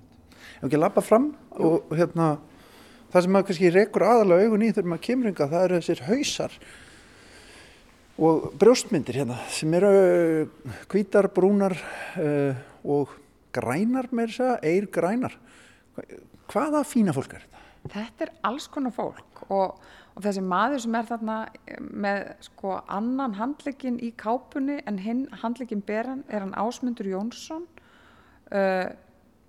[0.61, 2.37] Ef ekki lappa fram og hérna,
[3.11, 6.05] það sem maður kannski rekur aðalega augun í þegar maður kemur yngar, það eru þessir
[6.09, 6.59] hausar
[8.21, 9.93] og brjóstmyndir hérna sem eru
[10.93, 11.77] hvítar, brúnar
[12.21, 13.15] uh, og
[13.55, 15.39] grænar með þess að, eir grænar.
[16.51, 17.65] Hvaða fína fólk er þetta?
[17.91, 19.81] Þetta er alls konar fólk og,
[20.15, 21.37] og þessi maður sem er þarna
[22.05, 27.65] með sko annan handlegin í kápunni en hinn handlegin beran er hann Ásmundur Jónsson
[28.53, 28.91] uh,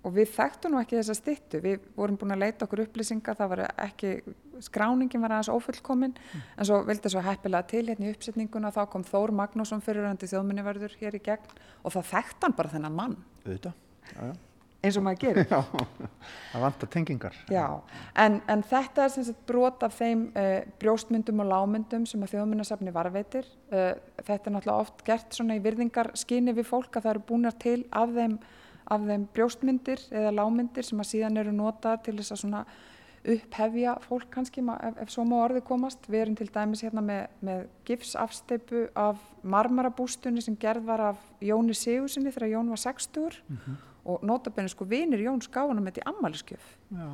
[0.02, 3.52] og við þekktum nú ekki þessa styttu, við vorum búin að leita okkur upplýsinga, það
[3.52, 4.12] var ekki,
[4.66, 9.06] skráningin var aðeins ófullkomin en svo vildi svo heppilega til hérna í uppsetninguna þá kom
[9.06, 13.78] Þór Magnússon fyriröndi þjóðminniverður hér í gegn og þá þekkt hann bara þennan mann Auðvitað.
[14.12, 14.32] Já, já.
[14.82, 15.46] eins og maður gerir.
[15.52, 15.60] Já,
[16.52, 17.36] það vantar tengingar.
[18.18, 22.36] En, en þetta er sem sagt brot af þeim uh, brjóstmyndum og lámyndum sem að
[22.36, 23.48] þjóðmyndasafni varveitir.
[23.72, 23.92] Uh,
[24.22, 27.78] þetta er náttúrulega oft gert svona í virðingarskyni við fólk að það eru búinar til
[27.90, 28.38] af þeim,
[28.90, 32.64] af þeim brjóstmyndir eða lámyndir sem að síðan eru notaðar til þess að svona
[33.22, 36.08] upphefja fólk kannski ma- ef, ef svo má orðið komast.
[36.10, 41.74] Við erum til dæmis hérna með, með gifsafsteipu af marmarabústunni sem gerð var af Jóni
[41.78, 43.38] Sigursinni þegar Jón var 60
[44.04, 46.64] og notabenni sko vinir Jóns gáðunum þetta í ammæliskjöf.
[46.90, 47.06] Já.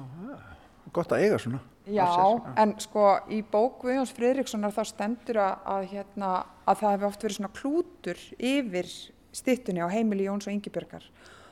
[0.96, 1.58] Gott að eiga svona.
[1.84, 2.46] Já, sér.
[2.62, 6.30] en sko í bók Guðjóns Friðrikssonar þá stendur að, að, hérna,
[6.68, 8.88] að það hefur oft verið svona klútur yfir
[9.36, 11.04] styttunni á heimili Jóns og Ingibjörgar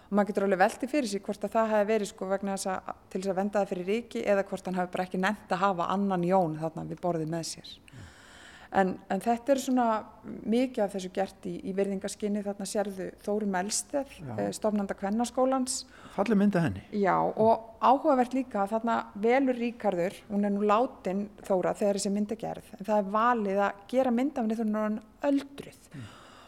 [0.06, 2.72] og maður getur alveg velti fyrir sig hvort að það hefði verið sko vegna þess
[2.72, 5.54] að til þess að venda það fyrir ríki eða hvort hann hefði bara ekki nefnt
[5.56, 7.72] að hafa annan jón þarna við borðið með sér.
[8.76, 9.84] En, en þetta er svona
[10.50, 15.78] mikið af þessu gert í, í virðingaskinni þarna sérðu Þóri Melsteð, eh, stofnanda kvennarskólans.
[16.16, 16.82] Falli mynda henni.
[16.98, 22.34] Já og áhugavert líka þarna velur Ríkarður, hún er nú látin Þóra þegar þessi mynd
[22.34, 25.00] er gerð, en það er valið að gera er hann
[25.30, 25.90] öldruð.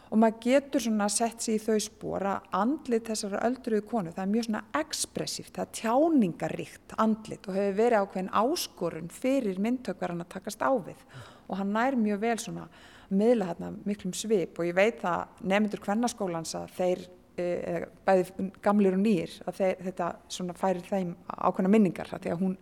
[0.08, 4.22] Og maður getur svona sett sér í þau spór að andlit þessara öldruðu konu, það
[4.24, 10.24] er mjög svona ekspressíft, það er tjáningaríkt andlit og hefur verið ákveðin áskorun fyrir myndtökverðan
[10.24, 11.02] að takast á við
[11.48, 12.64] og hann nær mjög vel svona
[13.08, 17.04] miðla hérna miklum svip og ég veit að nefndur kvennarskólans að þeir
[17.40, 22.42] e, bæði gamlir og nýr að þeir, þetta svona færir þeim ákveðna minningar því að
[22.42, 22.56] hún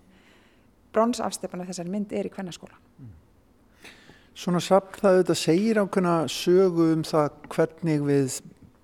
[0.94, 2.82] bronsafstefana þessari mynd er í kvennarskólan.
[4.36, 8.34] Svona samt það auðvitað segir ákveðna sögu um það hvernig við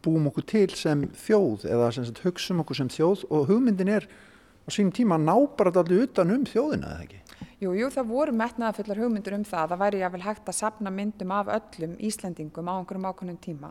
[0.03, 4.07] búum okkur til sem þjóð eða sem sagt, hugsum okkur sem þjóð og hugmyndin er
[4.09, 7.21] á sínum tíma að ná bara allir utan um þjóðina eða ekki?
[7.63, 9.75] Jú, jú, það voru metnaðafullar hugmyndur um það.
[9.75, 13.71] Það væri jáfnvel hægt að sapna myndum af öllum Íslendingum á einhverjum ákveðnum tíma.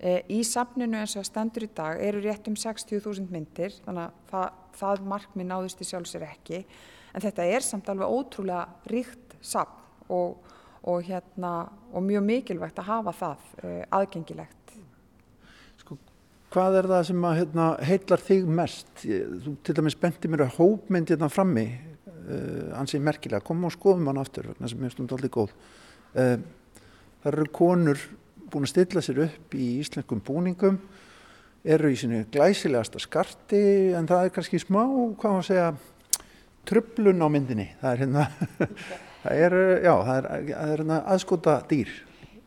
[0.00, 4.16] E, í sapninu eins og stendur í dag eru rétt um 60.000 myndir, þannig að
[4.32, 6.62] það, það markmið náðust í sjálfsir ekki.
[7.12, 10.49] En þetta er samt alveg ótrúlega ríkt sapn og,
[10.82, 11.52] og, hérna,
[11.92, 14.74] og mjög mikilvægt að hafa það e, aðgengilegt.
[15.82, 15.98] Sko,
[16.54, 18.92] hvað er það sem að, hérna, heitlar þig mest?
[19.04, 21.68] Þú til dæmis benti mér að hópmynd hérna frammi
[22.30, 26.36] uh, ansið merkilega, komum og skoðum hann aftur vegna sem er stund aldrei góð uh,
[27.20, 28.02] það eru konur
[28.50, 30.80] búin að stilla sér upp í íslenskum búningum
[31.60, 33.62] eru í sinu glæsilegasta skarti
[33.96, 34.82] en það er kannski smá,
[35.20, 35.70] hvað maður segja
[36.68, 38.26] tröflun á myndinni það er hérna
[39.24, 41.98] það er, já, það er, það er aðskota dýr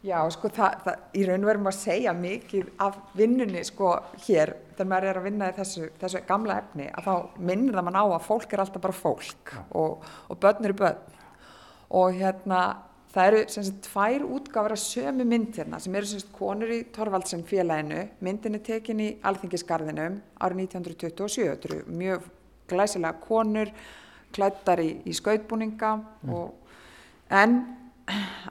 [0.03, 3.93] Já, sko, það, það, í raun og verum að segja mikið af vinnunni, sko,
[4.25, 7.85] hér, þegar maður er að vinna í þessu, þessu gamla efni, að þá minnir það
[7.87, 11.21] mann á að fólk er alltaf bara fólk og, og börn eru börn.
[11.95, 12.59] Og hérna,
[13.15, 16.75] það eru sem sagt tvær útgáfur af sömu mynd hérna, sem eru sem sagt konur
[16.75, 22.27] í Torvaldsen félaginu, myndin er tekin í Alþingisgarðinum árið 1927, þetta eru mjög
[22.73, 23.71] glæsilega konur,
[24.35, 26.35] klættar í, í skautbúninga mm.
[26.35, 26.59] og,
[27.33, 27.57] en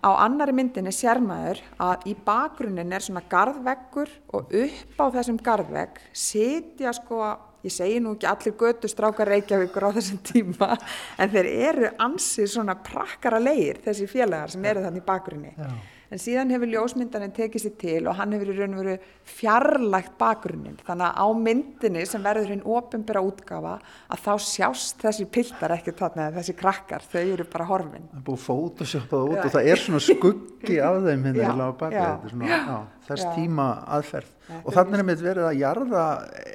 [0.03, 5.39] á annari myndinni sér maður að í bakgrunin er svona gardveggur og upp á þessum
[5.45, 7.23] gardvegg sitja sko,
[7.63, 10.73] ég segi nú ekki allir götu strákar Reykjavíkur á þessum tíma
[11.19, 15.55] en þeir eru ansið svona prakkara leir þessi félagar sem eru þannig í bakgrunni.
[15.57, 15.73] Já
[16.13, 18.97] en síðan hefur ljósmyndanin tekið sér til og hann hefur í raun og veru
[19.33, 23.79] fjarlægt bakgrunnin þannig að á myndinni sem verður hinn ofinbæra útgafa
[24.13, 28.09] að þá sjást þessi piltar ekki þarna þessi krakkar, þau eru bara horfin.
[28.11, 29.45] Það er búið fótosjópað út já.
[29.45, 32.77] og það er svona skuggi af þeim hérna já, baka, þetta er svona já,
[33.09, 34.35] þess tíma aðferð.
[34.63, 36.05] Og þannig er með verið að jarða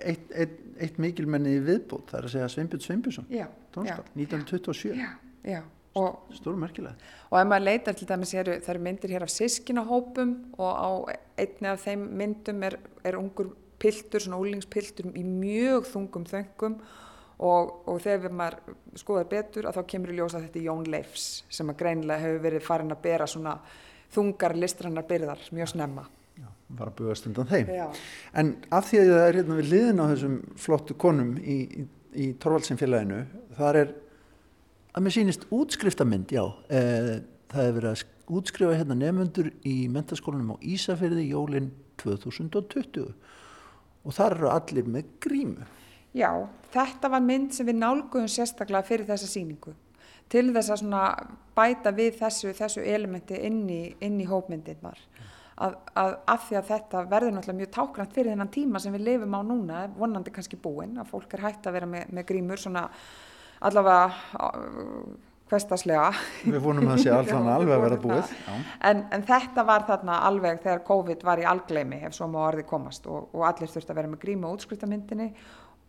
[0.03, 3.31] eitt, eitt, eitt mikilmenni viðbútt, það er að segja Sveinbjörn Sveinbjörnsson
[3.73, 4.93] tónskall, 1927
[5.47, 5.76] Stóru
[6.57, 6.95] merkilega.
[7.31, 10.89] Og ef maður leitar til dæmis, eru, það eru myndir hér af sískinahópum og á
[11.43, 16.77] einni af þeim myndum er, er ungur piltur, svona úlingspiltur í mjög þungum þöngum
[17.37, 21.69] og, og þegar maður skoðar betur að þá kemur í ljósa þetta Jón Leifs sem
[21.69, 23.57] að greinilega hefur verið farin að bera svona
[24.13, 26.07] þungar listrannar byrðar mjög snemma.
[26.37, 26.47] Já,
[26.79, 27.69] var að bugast undan þeim.
[27.75, 27.85] Já.
[28.39, 30.35] En af því að það er hérna við liðin á þessum
[30.65, 31.87] flottu konum í, í,
[32.17, 33.23] í Torvaldsinfélaginu,
[33.57, 33.95] þar er
[34.97, 36.43] að mér sýnist útskriftamynd, já.
[36.73, 37.17] Eh,
[37.51, 41.69] það hefur verið að útskrifa hérna nefnundur í mentaskólanum á Ísafyrði jólinn
[42.01, 43.13] 2020
[44.03, 45.67] og þar eru allir með grímu.
[46.17, 46.31] Já,
[46.73, 49.75] þetta var mynd sem við nálguðum sérstaklega fyrir þessa síningu
[50.31, 54.99] til þess að bæta við þessu, þessu elementi inn í, inn í hópmyndirnar.
[55.57, 59.05] Að, að, að því að þetta verður náttúrulega mjög táknætt fyrir þennan tíma sem við
[59.07, 62.61] lifum á núna vonandi kannski búin, að fólk er hægt að vera með, með grímur
[62.61, 62.83] svona
[63.65, 64.11] allavega
[65.47, 66.07] hverstaslega.
[66.43, 68.33] Við vonum að það sé allan alveg að vera búið.
[68.89, 72.67] En, en þetta var þarna alveg þegar COVID var í algleimi ef svo má orði
[72.67, 75.29] komast og, og allir þurfti að vera með grímu útskriftamyndinni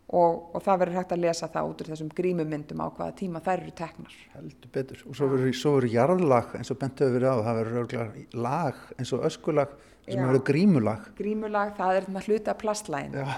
[0.09, 3.43] og, og það verður hægt að lesa það út úr þessum grímumyndum á hvaða tíma
[3.45, 4.17] þær eru teknar.
[4.37, 8.09] Heldur betur og svo verður jarðlag eins og bentuðu verið á það verður
[8.47, 11.07] lag eins og öskulag sem verður grímulag.
[11.19, 13.17] Grímulag, það er hluta plastlægin.
[13.19, 13.35] Já,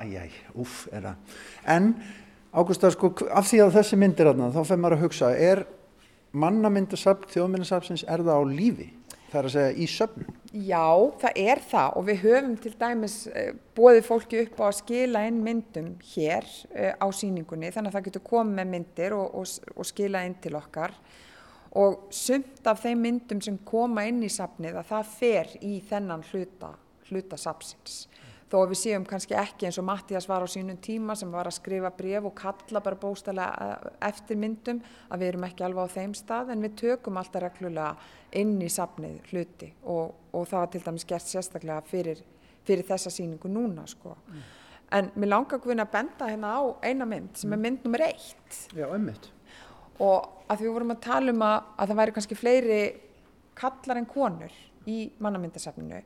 [0.00, 1.40] æjæj, uff er það.
[1.74, 1.90] En
[2.54, 5.64] Ágústa, sko, af því að þessi myndir aðna, þá fenn maður að hugsa, er
[6.38, 8.86] mannamyndasafn, þjóðmyndasafnsins, er það á lífi?
[9.32, 10.26] Það er að segja í söfn?
[10.54, 10.86] Já,
[11.18, 15.24] það er það og við höfum til dæmis eh, bóðið fólki upp á að skila
[15.26, 19.72] inn myndum hér eh, á síningunni þannig að það getur komið með myndir og, og,
[19.74, 20.94] og skila inn til okkar
[21.74, 26.22] og sumt af þeim myndum sem koma inn í safnið að það fer í þennan
[26.30, 26.70] hluta,
[27.10, 28.04] hluta safnsins.
[28.54, 31.48] Þó að við séum kannski ekki eins og Mattias var á sínum tíma sem var
[31.50, 34.78] að skrifa bref og kalla bara bóstælega eftir myndum
[35.10, 37.96] að við erum ekki alveg á þeim stað en við tökum alltaf reglulega
[38.38, 42.20] inn í safnið hluti og, og það var til dæmis gert sérstaklega fyrir,
[42.62, 44.14] fyrir þessa síningu núna sko.
[44.28, 44.46] Mm.
[45.00, 48.60] En mér langar að að benda hérna á eina mynd sem er mynd nummer eitt.
[48.70, 49.32] Já, einmitt.
[49.98, 52.80] Og að því við vorum að tala um að, að það væri kannski fleiri
[53.58, 56.04] kallar en konur í mannamyndasafninu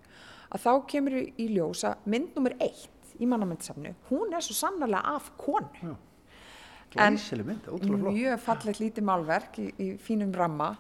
[0.49, 5.03] að þá kemur í ljós að mynd nummer eitt í mannamyndasafnu, hún er svo sannlega
[5.17, 5.69] af konu.
[5.83, 5.97] Já.
[7.05, 7.67] En mynd,
[8.09, 10.71] mjög fallet lítið málverk í, í fínum ramma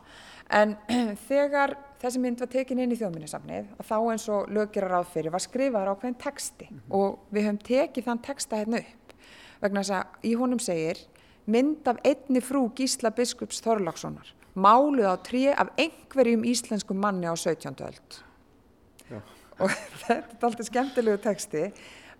[0.48, 0.72] en
[1.28, 5.44] þegar þessi mynd var tekin inn í þjóðminnesafnið að þá eins og löggerar áfyrir var
[5.44, 6.96] skrifaður á hvern texti mm -hmm.
[6.96, 9.14] og við höfum tekið þann texta hérna upp
[9.60, 11.04] vegna þess að í honum segir
[11.44, 17.36] mynd af einni frú Gísla Biskups Þorlákssonar máluð á trí af einhverjum íslenskum manni á
[17.36, 17.84] 17.
[17.84, 18.22] öld
[19.58, 19.72] og
[20.04, 21.64] þetta er alltaf skemmtilegu texti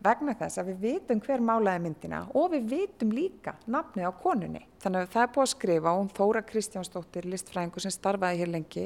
[0.05, 4.63] vegna þess að við vitum hver málaði myndina og við vitum líka nafnið á konunni.
[4.83, 8.53] Þannig að það er búið að skrifa og hún Þóra Kristjánsdóttir, listfræðingu sem starfaði hér
[8.53, 8.85] lengi,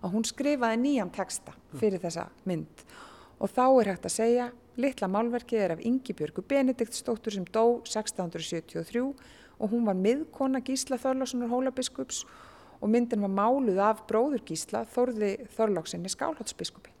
[0.00, 2.84] að hún skrifaði nýjan texta fyrir þessa mynd
[3.42, 4.48] og þá er hægt að segja
[4.80, 10.98] litla málverkið er af Ingi Björgu Benediktsdóttur sem dó 1673 og hún var miðkona Gísla
[11.02, 12.24] Þorlákssonar Hólabiskups
[12.80, 16.93] og myndin var máluð af bróður Gísla Þorði Þorláksinni Skálhótsbiskupi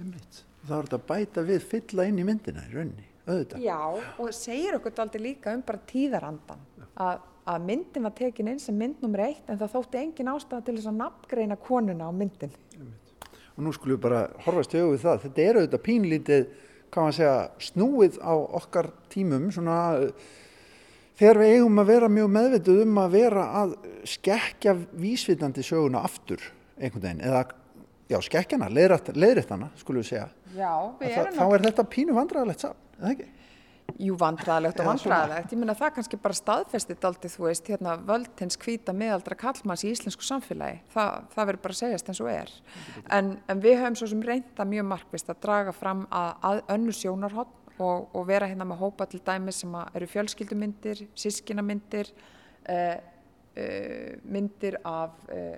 [0.00, 0.42] ummitt.
[0.66, 3.64] Það er þetta að bæta við fylla inn í myndina í rauninni, auðvitað.
[3.64, 3.80] Já,
[4.20, 6.64] og segir okkur aldrei líka um bara tíðarandan
[6.98, 10.66] að, að myndin var tekin inn sem mynd nummer eitt en það þótti engin ástæða
[10.66, 12.56] til þess að nafngreina konuna á myndin.
[12.78, 13.14] Ummitt.
[13.56, 15.22] Og nú skulum við bara horfast í auðvið það.
[15.26, 16.50] Þetta er auðvitað pínlítið,
[16.94, 19.78] kann man segja, snúið á okkar tímum svona
[21.18, 23.74] þegar við eigum að vera mjög meðvituð um að vera að
[24.06, 26.44] skekja vísvitandi söguna aftur
[26.78, 27.42] einhvern veginn eða
[28.08, 30.28] já, skekkjana, leiðrættana, skulum við segja.
[30.56, 33.28] Já, við erum Þá er þetta pínu vandræðalegt saman, eða ekki?
[33.98, 35.52] Jú, vandræðalegt og vandræðalegt.
[35.52, 39.92] Ég minna það kannski bara staðfestið aldrei, þú veist, hérna völdins hvita miðaldra kallmanns í
[39.94, 40.82] íslensku samfélagi.
[40.92, 42.52] Það, það verður bara segjast eins og er.
[43.16, 46.94] En, en við höfum svo sem reynda mjög markvist að draga fram að, að önnu
[46.94, 52.12] sjónarhótt og, og vera hérna með hópa til dæmi sem eru fjölskyldumyndir, sískinamyndir,
[52.68, 52.94] uh,
[53.56, 55.56] uh, myndir af uh,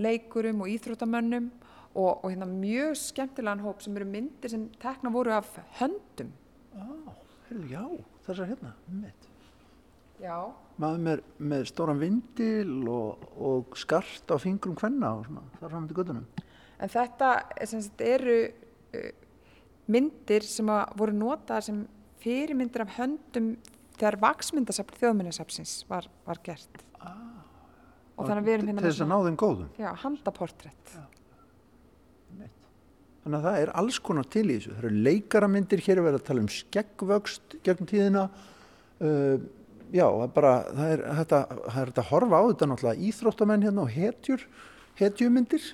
[0.00, 1.52] leikurum og íþróttamönnum
[1.96, 5.48] og, og hérna mjög skemmtilegan hóp sem eru myndir sem tekna voru af
[5.80, 6.32] höndum.
[6.76, 7.14] Ah,
[7.70, 7.84] Já,
[8.26, 9.28] þessar hérna mitt.
[10.20, 10.36] Já.
[10.80, 15.86] Maður með, með stóran vindil og, og skart á fingrum hvenna og svona, þar fram
[15.88, 16.44] til gödunum
[16.80, 17.30] En þetta
[17.68, 19.10] sagt, eru uh,
[19.92, 21.82] myndir sem voru notaðar sem
[22.20, 23.54] fyrirmyndir af höndum
[23.96, 26.82] þegar vaksmyndasafn þjóðmyndasafnsins var, var gert.
[27.00, 27.44] Ah,
[28.16, 29.70] og þannig að við erum hérna þess að ná þeim góðum.
[29.80, 31.06] Já, handaportrætt Já
[33.26, 34.72] þannig að það er alls konar til í þessu.
[34.76, 38.22] Það eru leikaramindir, hér er verið að tala um skeggvöxt gegnum tíðina.
[39.02, 39.42] Uh,
[39.90, 43.92] já, það er bara það er þetta að horfa á þetta náttúrulega íþróttamenn hérna og
[43.92, 44.46] hetjur
[44.96, 45.66] hetjumyndir,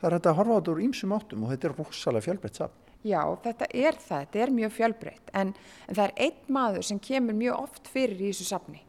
[0.00, 2.60] það er þetta að horfa á þetta úr ímsum áttum og þetta er rosalega fjálbreytt
[2.60, 2.84] saman.
[3.06, 5.54] Já, þetta er það, þetta er mjög fjálbreytt en,
[5.86, 8.82] en það er einn maður sem kemur mjög oft fyrir í þessu safni.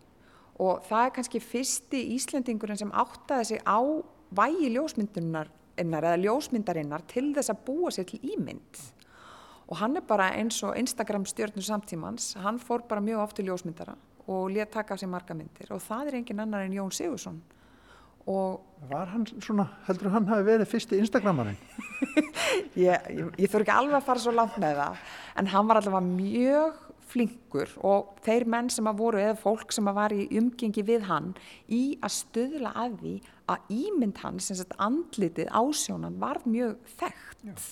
[0.59, 3.79] Og það er kannski fyrsti Íslandingurinn sem áttaði sig á
[4.35, 8.81] vægi ljósmyndunar eða ljósmyndarinnar til þess að búa sér til ímynd.
[9.69, 13.49] Og hann er bara eins og Instagram stjórnur samtímans, hann fór bara mjög oft til
[13.49, 13.95] ljósmyndara
[14.29, 15.71] og létt taka sér marga myndir.
[15.73, 17.41] Og það er engin annar en Jón Sigursson
[18.29, 21.57] og Var hann svona, heldur hann hafi verið fyrsti Instagramarinn?
[22.79, 25.01] ég, ég, ég þurfi ekki alveg að fara svo langt með það
[25.41, 26.77] en hann var allavega mjög
[27.09, 31.09] flinkur og þeir menn sem að voru eða fólk sem að var í umgengi við
[31.09, 31.33] hann
[31.67, 33.13] í að stöðla að því
[33.49, 37.63] að ímynd hans, sem sagt andlitið ásjónan var mjög þekkt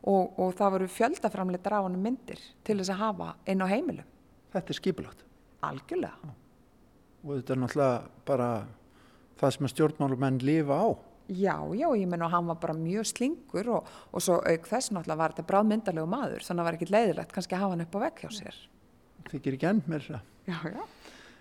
[0.00, 4.08] og, og það voru fjöldaframleitar á hann myndir til þess að hafa einn á heimilum.
[4.50, 5.24] Þetta er skipilagt.
[5.66, 6.16] Algjörlega.
[6.24, 6.34] Já.
[7.20, 8.50] Og þetta er náttúrulega bara
[9.40, 10.88] það sem að stjórnmálumenn lifa á.
[11.30, 14.90] Já, já, ég menn og hann var bara mjög slingur og, og svo auk þess
[14.90, 17.84] náttúrulega var þetta bráðmyndalegu maður þannig að það var ekkit leiðilegt kannski að hafa hann
[17.84, 18.58] upp á vekk hjá sér
[19.30, 20.20] þykir ekki enn með þessa.
[20.48, 20.82] Já, já.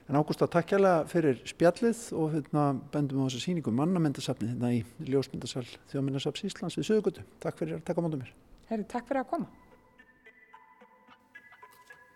[0.09, 4.71] En Ágústa, takk hjálpa fyrir spjallið og hérna bendum við á þessa síningu mannamyndasafni hérna
[4.73, 7.25] í Ljósmyndasal Þjóðmyndasafs Íslands við Suðugutu.
[7.43, 8.31] Takk fyrir að taka móta mér.
[8.71, 9.51] Herri, takk fyrir að koma.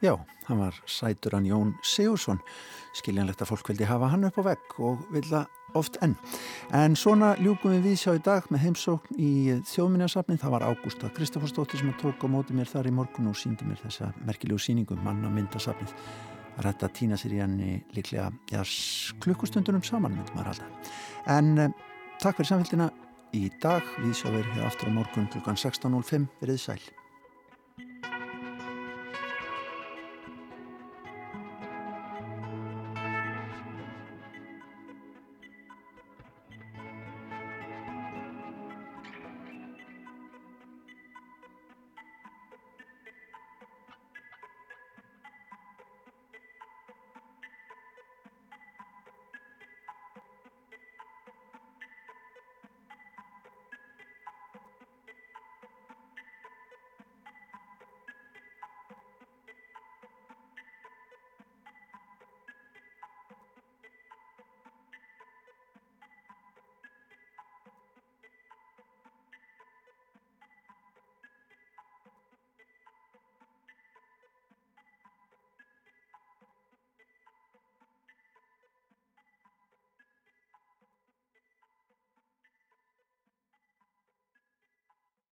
[0.02, 0.18] Já,
[0.50, 2.42] hann var sæturan Jón Sigursson.
[2.98, 5.46] Skiljanlegt að fólk vildi hafa hann upp á vegg og vilja
[5.78, 6.18] oft enn.
[6.74, 9.32] En svona ljúkum við við sjá í dag með heimsókn í
[9.70, 10.42] þjóðminnarsafnin.
[10.42, 13.86] Það var Ágústa Kristoffersdóttir sem tók á móti mér þar í morgun og síndi mér
[13.86, 15.30] þessa merkilegu síningu manna
[16.54, 18.66] Það rætti að týna sér í henni líklega ja,
[19.24, 20.92] klukkustundunum saman myndum maður alltaf.
[21.34, 21.72] En eh,
[22.22, 22.92] takk fyrir samfélgina
[23.34, 23.88] í dag.
[24.04, 26.30] Við sjáum við aftur á morgun klukkan 16.05.
[26.42, 27.03] Verðið sæl.